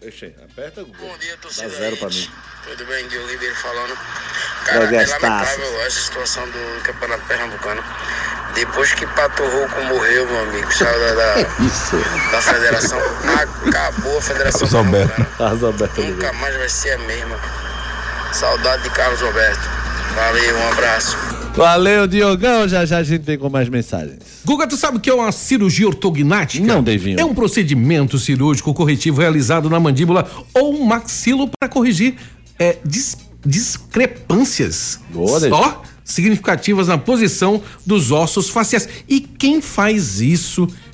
[0.04, 0.34] Fechei.
[0.44, 0.98] Aperta, Guga.
[0.98, 1.66] Bom dia, torcida.
[1.68, 2.30] Dá zero pra mim.
[2.64, 3.96] Tudo bem, Diogo Ribeiro falando.
[4.66, 7.82] Cara, é lamentável essa situação do Campeonato Pernambucano.
[8.54, 11.96] Depois que Pato Rouco morreu, meu amigo, saiu da, da, Isso.
[12.30, 12.98] da federação,
[13.66, 14.60] acabou a federação.
[14.60, 15.24] Carlos Alberto.
[15.38, 16.02] Carlos Alberto.
[16.02, 17.40] Nunca mais vai ser a mesma.
[18.32, 19.68] Saudade de Carlos Alberto.
[20.14, 21.16] Valeu, um abraço.
[21.54, 22.66] Valeu, Diogão.
[22.68, 24.18] Já já a gente vem com mais mensagens.
[24.44, 26.64] Guga, tu sabe o que é uma cirurgia ortognática?
[26.66, 27.18] Não, Devinho.
[27.20, 32.16] É um procedimento cirúrgico corretivo realizado na mandíbula ou maxilo para corrigir
[32.58, 34.98] é, dis- discrepâncias.
[35.10, 35.60] Boa, Devinho.
[35.60, 35.74] Ó,
[36.04, 38.88] significativas na posição dos ossos faciais.
[39.08, 40.66] E quem faz isso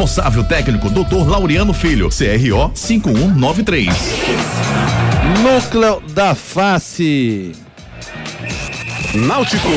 [0.00, 1.28] Responsável técnico Dr.
[1.28, 3.94] Laureano Filho, CRO 5193.
[5.42, 7.52] Núcleo da Face.
[9.14, 9.68] Náutico.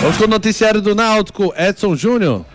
[0.00, 1.52] Vamos com o noticiário do Náutico.
[1.54, 2.46] Edson Júnior.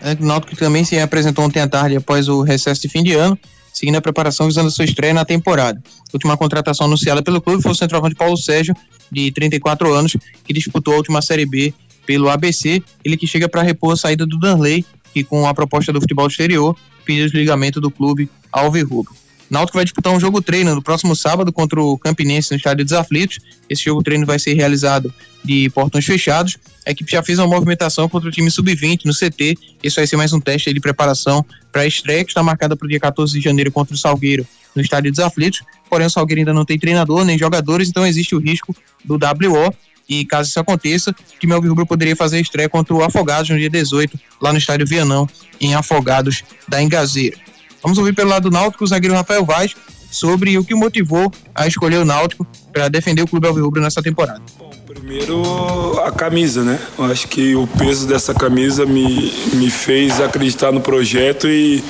[0.00, 3.12] É, O Náutico também se apresentou ontem à tarde após o recesso de fim de
[3.12, 3.38] ano,
[3.74, 5.78] seguindo a preparação visando a sua estreia na temporada.
[5.84, 8.74] A última contratação anunciada pelo clube foi o centroavante Paulo Sérgio,
[9.12, 11.74] de 34 anos, que disputou a última Série B
[12.06, 14.86] pelo ABC, ele que chega para repor a saída do Danley,
[15.16, 19.14] que com a proposta do futebol exterior pediu desligamento do clube Alvirrubro.
[19.48, 22.92] Náutico vai disputar um jogo treino no próximo sábado contra o Campinense no estádio dos
[22.92, 23.38] Aflitos.
[23.70, 25.10] Esse jogo treino vai ser realizado
[25.42, 26.58] de portões fechados.
[26.86, 29.56] A equipe já fez uma movimentação contra o time sub-20 no CT.
[29.82, 31.42] Esse vai ser mais um teste de preparação
[31.72, 34.46] para a estreia que está marcada para o dia 14 de janeiro contra o Salgueiro
[34.74, 35.62] no estádio dos Aflitos.
[35.88, 39.72] Porém, o Salgueiro ainda não tem treinador nem jogadores, então existe o risco do WO.
[40.08, 43.70] E caso isso aconteça, o time Alvirrubro poderia fazer estreia contra o Afogados no dia
[43.70, 45.28] 18, lá no estádio Vianão,
[45.60, 47.36] em Afogados da Engazeira.
[47.82, 49.74] Vamos ouvir pelo lado do Náutico o zagueiro Rafael Vaz
[50.10, 54.42] sobre o que motivou a escolher o Náutico para defender o clube Alvirrubro nessa temporada.
[54.86, 56.78] Primeiro, a camisa, né?
[56.98, 61.82] Eu acho que o peso dessa camisa me, me fez acreditar no projeto e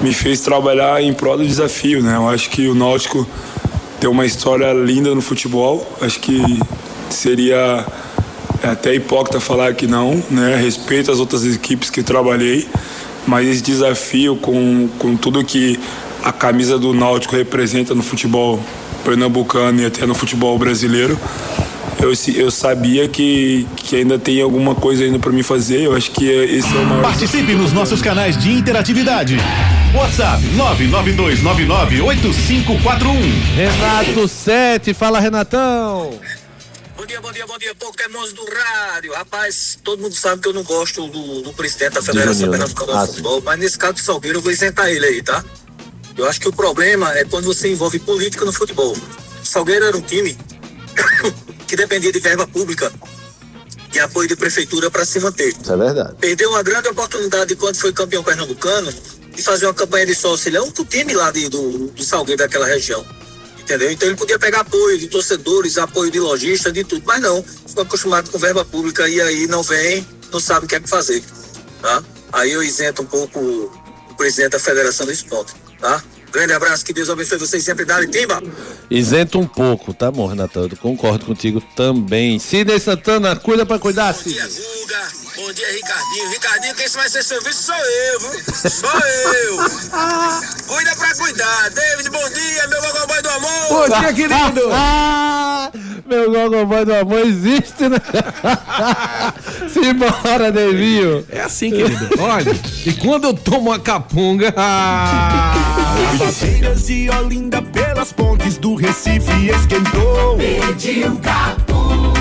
[0.00, 2.16] me fez trabalhar em prol do desafio, né?
[2.16, 3.26] Eu acho que o Náutico
[3.98, 5.86] tem uma história linda no futebol.
[6.00, 6.60] Acho que
[7.10, 7.84] seria
[8.62, 10.56] até hipócrita falar que não, né?
[10.56, 12.66] Respeito as outras equipes que trabalhei,
[13.26, 15.78] mas esse desafio com, com tudo que
[16.22, 18.58] a camisa do Náutico representa no futebol
[19.04, 21.18] pernambucano e até no futebol brasileiro,
[22.00, 25.82] eu, eu sabia que, que ainda tem alguma coisa ainda para mim fazer.
[25.82, 27.02] Eu acho que esse é o maior.
[27.02, 29.38] Participe nos nossos canais de interatividade.
[29.94, 33.54] WhatsApp 992998541.
[33.54, 36.18] Renato 7, fala Renatão.
[37.04, 39.12] Bom dia, bom dia, bom dia, Pokémons do rádio.
[39.12, 42.56] Rapaz, todo mundo sabe que eu não gosto do, do presidente da Federação né?
[42.56, 45.44] Pernambucana Ah, de Futebol, mas nesse caso do Salgueiro eu vou isentar ele aí, tá?
[46.16, 48.92] Eu acho que o problema é quando você envolve política no futebol.
[48.96, 50.34] O Salgueiro era um time
[51.68, 52.90] que dependia de verba pública
[53.92, 55.54] e apoio de prefeitura para se manter.
[55.60, 56.14] Isso é verdade.
[56.18, 58.90] Perdeu uma grande oportunidade quando foi campeão pernambucano
[59.30, 60.48] de fazer uma campanha de sócio.
[60.48, 63.04] Ele é um time lá de- do, do Salgueiro daquela região.
[63.64, 63.90] Entendeu?
[63.90, 67.42] Então ele podia pegar apoio de torcedores, apoio de lojistas, de tudo, mas não.
[67.42, 70.88] Ficou acostumado com verba pública e aí não vem, não sabe o que é que
[70.88, 71.24] fazer.
[71.80, 72.04] Tá?
[72.30, 75.54] Aí eu isento um pouco o presidente da federação desse ponto.
[75.80, 76.02] Tá?
[76.30, 77.86] Grande abraço, que Deus abençoe vocês sempre.
[77.86, 78.42] Dale, Timba!
[78.90, 80.64] Isento um pouco, tá bom, Renatão?
[80.64, 82.38] Eu concordo contigo também.
[82.38, 84.42] Sidney Santana, cuida pra cuidar, Sidney.
[85.36, 86.30] Bom dia, Ricardinho.
[86.30, 88.54] Ricardinho, quem vai ser serviço sou eu, viu?
[88.54, 89.56] Sou eu.
[90.68, 91.70] Cuida pra cuidar.
[91.70, 93.68] David, bom dia, meu gogoboy do amor.
[93.68, 94.60] Bom dia, querido.
[96.06, 97.96] Meu gogoboy do amor existe, né?
[99.72, 101.26] Simbora, Devinho.
[101.30, 102.10] É assim, querido.
[102.20, 102.52] Olha,
[102.84, 104.52] e quando eu tomo uma capunga.
[106.18, 110.36] Barreiras de Olinda pelas pontes do Recife esquentou.
[110.36, 112.13] Pediu capunga.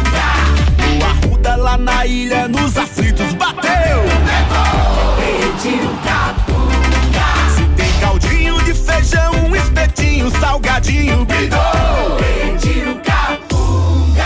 [1.64, 3.72] Lá na ilha nos aflitos bateu.
[3.72, 5.16] Levou.
[5.16, 7.30] Pediu capunga.
[7.56, 12.18] Se tem caldinho de feijão, um espetinho, salgadinho, bidou.
[12.20, 14.26] Pediu capunga.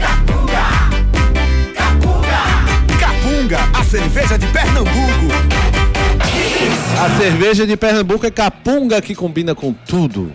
[0.00, 0.66] Capunga.
[1.76, 2.40] Capunga.
[2.98, 5.28] Capunga, a cerveja de Pernambuco.
[7.00, 10.32] A cerveja de Pernambuco é capunga que combina com tudo.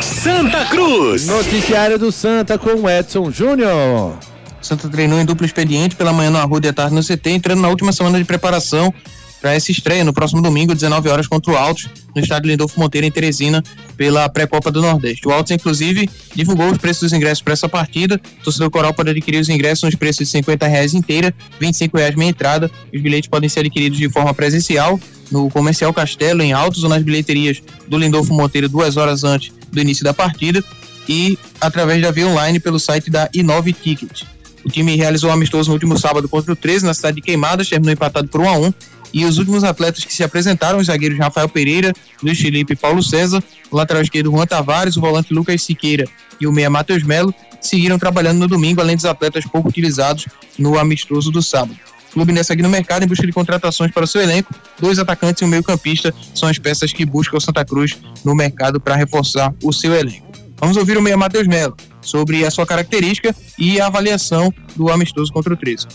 [0.00, 1.28] Santa Cruz.
[1.28, 4.18] Noticiário do Santa com o Edson Júnior.
[4.62, 7.60] Santa treinou em duplo expediente pela manhã no Arruda e à tarde no CT, entrando
[7.60, 8.94] na última semana de preparação
[9.42, 13.04] para essa estreia no próximo domingo, 19 horas, contra o Altos, no estádio Lindolfo Monteiro,
[13.04, 13.60] em Teresina,
[13.96, 15.26] pela pré-Copa do Nordeste.
[15.26, 18.20] O Altos, inclusive, divulgou os preços dos ingressos para essa partida.
[18.40, 22.14] O torcedor coral pode adquirir os ingressos nos preços de 50 reais inteira, 25 reais
[22.14, 22.70] meia entrada.
[22.94, 24.98] Os bilhetes podem ser adquiridos de forma presencial
[25.28, 29.80] no Comercial Castelo, em Altos, ou nas bilheterias do Lindolfo Monteiro, duas horas antes do
[29.80, 30.62] início da partida.
[31.08, 34.22] e através da via online pelo site da Inove Ticket.
[34.64, 37.68] O time realizou um amistoso no último sábado contra o 13 na cidade de Queimadas,
[37.68, 38.74] terminou empatado por 1 a 1
[39.12, 41.92] e os últimos atletas que se apresentaram, os zagueiros Rafael Pereira,
[42.22, 46.08] Luiz Felipe e Paulo César, o lateral esquerdo Juan Tavares, o volante Lucas Siqueira
[46.40, 50.26] e o meia Matheus Melo, seguiram trabalhando no domingo, além dos atletas pouco utilizados
[50.58, 51.78] no amistoso do sábado.
[52.10, 54.54] O clube nessa aqui no mercado em busca de contratações para o seu elenco.
[54.78, 58.78] Dois atacantes e um meio-campista são as peças que busca o Santa Cruz no mercado
[58.78, 60.30] para reforçar o seu elenco.
[60.62, 65.32] Vamos ouvir o meia Matheus Melo sobre a sua característica e a avaliação do amistoso
[65.32, 65.88] contra o 13.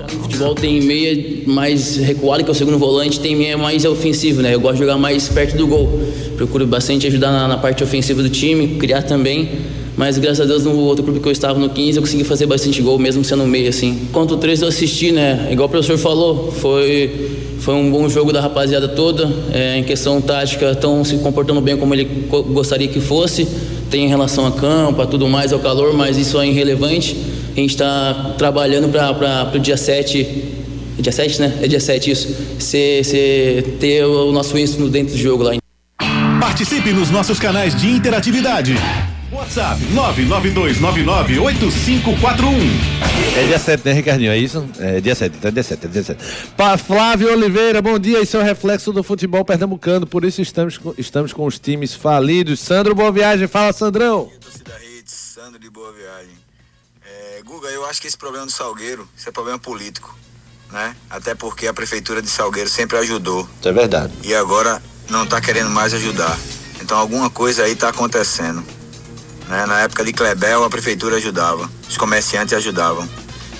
[0.00, 4.40] O futebol tem meia mais recuado, que é o segundo volante, tem meia mais ofensivo,
[4.40, 4.54] né?
[4.54, 6.00] Eu gosto de jogar mais perto do gol.
[6.38, 9.46] Procuro bastante ajudar na, na parte ofensiva do time, criar também.
[9.94, 12.46] Mas graças a Deus no outro clube que eu estava no 15 eu consegui fazer
[12.46, 14.08] bastante gol, mesmo sendo meio assim.
[14.10, 15.48] Contra o 13 eu assisti, né?
[15.50, 19.30] Igual o professor falou, foi, foi um bom jogo da rapaziada toda.
[19.52, 22.08] É, em questão tática, estão se comportando bem como ele
[22.54, 23.46] gostaria que fosse.
[23.90, 27.16] Tem em relação a campo, a tudo mais, ao calor, mas isso é irrelevante.
[27.52, 30.56] A gente está trabalhando para o dia 7
[30.98, 31.58] é dia 7, né?
[31.62, 32.36] É dia 7 isso.
[32.58, 35.52] Cê, cê ter o nosso êxito dentro do jogo lá.
[36.40, 38.74] Participe nos nossos canais de interatividade.
[39.30, 42.88] WhatsApp 992998541.
[43.36, 44.32] É dia 7, né, Ricardinho?
[44.32, 44.66] É isso?
[44.78, 46.24] É dia 7, então é dia 7, é dia 7.
[46.56, 48.22] Para Flávio Oliveira, bom dia.
[48.22, 51.94] Isso é o reflexo do futebol pernambucano, por isso estamos com, estamos com os times
[51.94, 52.60] falidos.
[52.60, 53.46] Sandro, boa viagem.
[53.46, 54.30] Fala, Sandrão.
[55.38, 56.36] Sandro de Boa Viagem.
[57.06, 60.14] É, Guga, eu acho que esse problema do Salgueiro, isso é problema político,
[60.70, 60.94] né?
[61.08, 63.48] Até porque a prefeitura de Salgueiro sempre ajudou.
[63.58, 64.12] Isso é verdade.
[64.24, 66.36] E agora não está querendo mais ajudar.
[66.82, 68.62] Então alguma coisa aí está acontecendo.
[69.48, 69.66] Né?
[69.66, 73.08] Na época de Clebel, a prefeitura ajudava, os comerciantes ajudavam.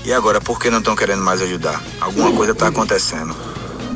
[0.04, 1.82] E agora, por que não estão querendo mais ajudar?
[2.00, 3.34] Alguma coisa está acontecendo.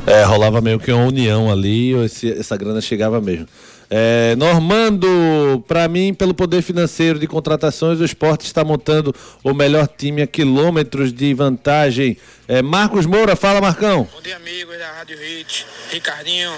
[0.05, 3.47] É, rolava meio que uma união ali, esse, essa grana chegava mesmo.
[3.89, 9.87] É, Normando, para mim, pelo poder financeiro de contratações, o esporte está montando o melhor
[9.87, 12.17] time a quilômetros de vantagem.
[12.47, 14.09] É, Marcos Moura, fala Marcão.
[14.11, 16.51] Bom dia, amigos da Rádio Hit, Ricardinho,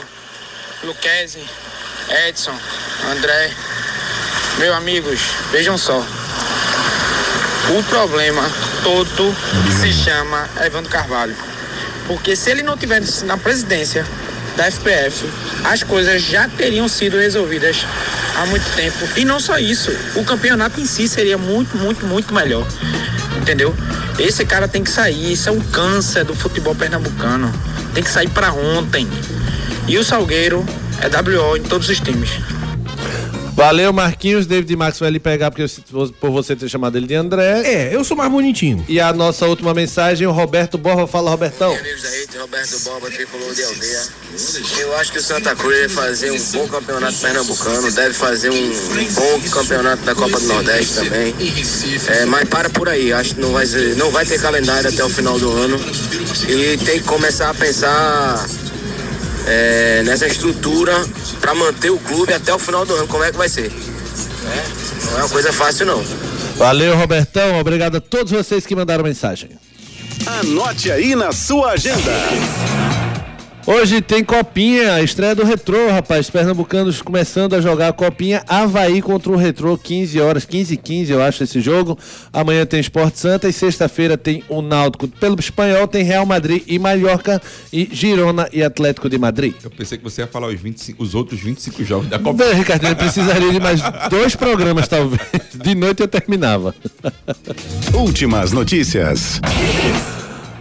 [0.83, 1.43] Luquezzi,
[2.27, 2.57] Edson,
[3.11, 3.51] André.
[4.57, 5.19] Meus amigos,
[5.51, 5.99] vejam só.
[7.77, 8.49] O problema
[8.83, 9.35] todo
[9.81, 11.35] se chama Evandro Carvalho.
[12.07, 14.05] Porque se ele não tivesse na presidência
[14.55, 15.29] da FPF,
[15.65, 17.85] as coisas já teriam sido resolvidas
[18.37, 18.97] há muito tempo.
[19.17, 22.65] E não só isso, o campeonato em si seria muito, muito, muito melhor.
[23.37, 23.75] Entendeu?
[24.17, 27.51] Esse cara tem que sair, isso é um câncer do futebol pernambucano.
[27.93, 29.05] Tem que sair para ontem.
[29.85, 30.65] E o Salgueiro
[31.01, 32.29] é WO em todos os times.
[33.55, 34.45] Valeu, Marquinhos.
[34.45, 37.61] David Max vai lhe pegar porque eu, por você ter chamado ele de André.
[37.63, 38.83] É, eu sou mais bonitinho.
[38.87, 41.07] E a nossa última mensagem, o Roberto Borba.
[41.07, 41.73] Fala, Robertão.
[41.73, 44.03] Amigos da Rede, Roberto Borba, tricolor de aldeia.
[44.79, 48.73] Eu acho que o Santa Cruz deve fazer um bom campeonato pernambucano, deve fazer um
[49.13, 51.33] bom campeonato da Copa do Nordeste também.
[52.09, 55.03] É, mas para por aí, acho que não vai, ser, não vai ter calendário até
[55.03, 55.79] o final do ano.
[56.49, 58.45] E tem que começar a pensar
[59.45, 60.93] é, nessa estrutura
[61.39, 63.07] para manter o clube até o final do ano.
[63.07, 63.71] Como é que vai ser?
[63.71, 66.03] É, não é uma coisa fácil, não.
[66.57, 67.59] Valeu, Robertão.
[67.59, 69.49] Obrigado a todos vocês que mandaram mensagem.
[70.25, 72.11] Anote aí na sua agenda.
[73.67, 76.29] Hoje tem Copinha, estreia do Retrô, rapaz.
[76.29, 81.11] Pernambucanos começando a jogar a Copinha Havaí contra o Retrô, 15 horas, 15 e 15
[81.11, 81.97] eu acho esse jogo.
[82.31, 85.07] Amanhã tem Esporte Santa e sexta-feira tem o Náutico.
[85.07, 87.41] Pelo espanhol tem Real Madrid e Mallorca
[87.73, 89.55] e Girona e Atlético de Madrid.
[89.63, 92.43] Eu pensei que você ia falar os, 25, os outros 25 jogos da Copa.
[92.43, 95.21] Bem, Ricardo, eu precisaria de mais dois programas, talvez.
[95.55, 96.75] De noite eu terminava.
[97.95, 99.41] Últimas notícias.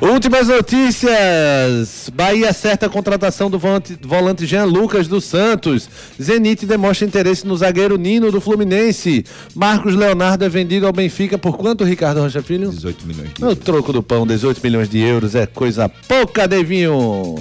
[0.04, 2.10] Últimas notícias.
[2.12, 5.88] Bahia acerta a contratação do volante, Jean Lucas dos Santos.
[6.20, 9.24] Zenit demonstra interesse no zagueiro Nino do Fluminense.
[9.54, 12.68] Marcos Leonardo é vendido ao Benfica por quanto, Ricardo Rocha Filho?
[12.68, 13.58] 18 milhões de euros.
[13.58, 15.34] O troco do pão, 18 milhões de euros.
[15.34, 17.36] É coisa pouca, Devinho.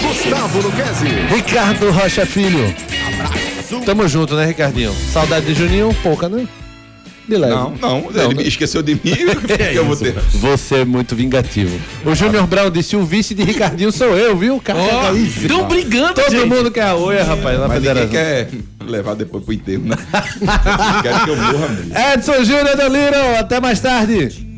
[0.00, 1.08] Gustavo Luquezzi.
[1.34, 2.74] Ricardo Rocha Filho.
[3.84, 4.94] Tamo junto, né, Ricardinho?
[5.12, 5.94] Saudade de Juninho?
[6.02, 6.48] Pouca, né?
[7.30, 7.54] De leve.
[7.54, 9.00] Não, não, ele me esqueceu de mim.
[9.60, 10.14] É eu vou ter.
[10.32, 11.78] Você é muito vingativo.
[12.04, 14.60] O Júnior Brown disse: o vice de Ricardinho sou eu, viu?
[14.60, 15.46] Cara, é isso.
[15.46, 16.46] tão brigando, Todo gente.
[16.46, 18.10] mundo quer a oia, rapaz, na Mas ninguém federação.
[18.10, 18.48] quer
[18.84, 19.96] levar depois pro enterro, né?
[21.02, 21.92] Quero que eu morra mesmo.
[22.14, 24.50] Edson Júnior do até mais tarde.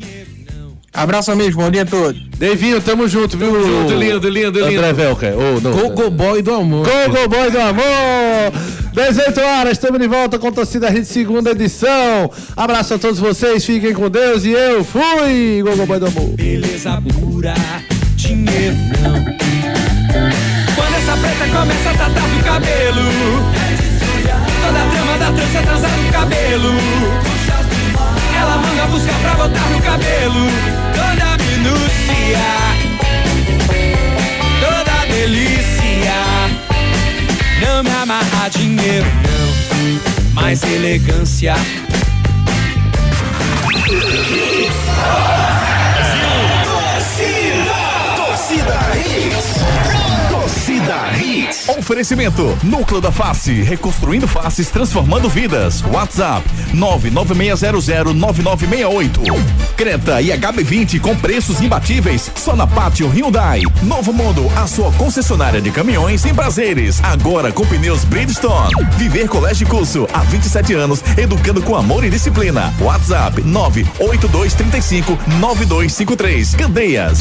[0.91, 1.55] Abraço, amigos.
[1.55, 2.19] Bom dia a todos.
[2.37, 3.51] Devinho, tamo junto, viu?
[3.63, 4.79] junto, lindo, lindo, lindo.
[4.79, 5.33] André Velker.
[5.37, 6.87] Oh, não, Gogo Boy do amor.
[6.87, 8.82] Gogo Boy do Amor!
[8.93, 12.29] 18 horas, estamos de volta com Torcida Rede, segunda edição.
[12.55, 15.63] Abraço a todos vocês, fiquem com Deus e eu fui!
[15.63, 16.29] Gogo Boy do Amor.
[16.35, 17.55] Beleza pura,
[18.15, 19.15] dinheiro não.
[20.75, 23.09] Quando essa preta começa a tratar do cabelo,
[24.61, 26.73] toda a trama da trança transa no cabelo.
[28.39, 30.47] Ela manda buscar pra botar no cabelo.
[30.93, 32.62] Toda minúcia,
[38.57, 41.55] dinheiro, não, mais elegância.
[43.75, 44.83] Torcida Hits.
[48.15, 49.52] Torcida
[51.33, 51.67] Hits.
[51.69, 55.81] Oferecimento: Núcleo da Face, reconstruindo faces, transformando vidas.
[55.81, 59.43] WhatsApp: 996009968.
[59.75, 62.31] Creta e HB20 com preços imbatíveis.
[62.35, 63.63] Só na Pátio Hyundai.
[63.81, 67.03] Novo Mundo, a sua concessionária de caminhões em prazeres.
[67.03, 68.71] Agora com pneus Bridgestone.
[68.97, 72.71] Viver Colégio Curso há 27 anos, educando com amor e disciplina.
[72.79, 76.55] WhatsApp: 98235 9253.
[76.55, 77.19] Candeias.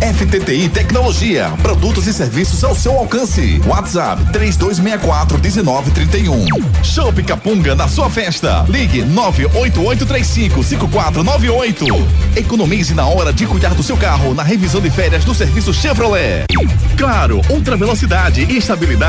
[0.00, 3.60] FTTI Tecnologia, produtos e serviços ao seu alcance.
[3.66, 6.46] WhatsApp 3264 1931.
[6.82, 8.64] Show Capunga na sua festa.
[8.68, 11.84] Ligue 98835 5498.
[12.36, 16.44] Economize na hora de cuidar do seu carro na revisão de férias do serviço Chevrolet.
[16.96, 19.06] Claro, ultra velocidade e estabilidade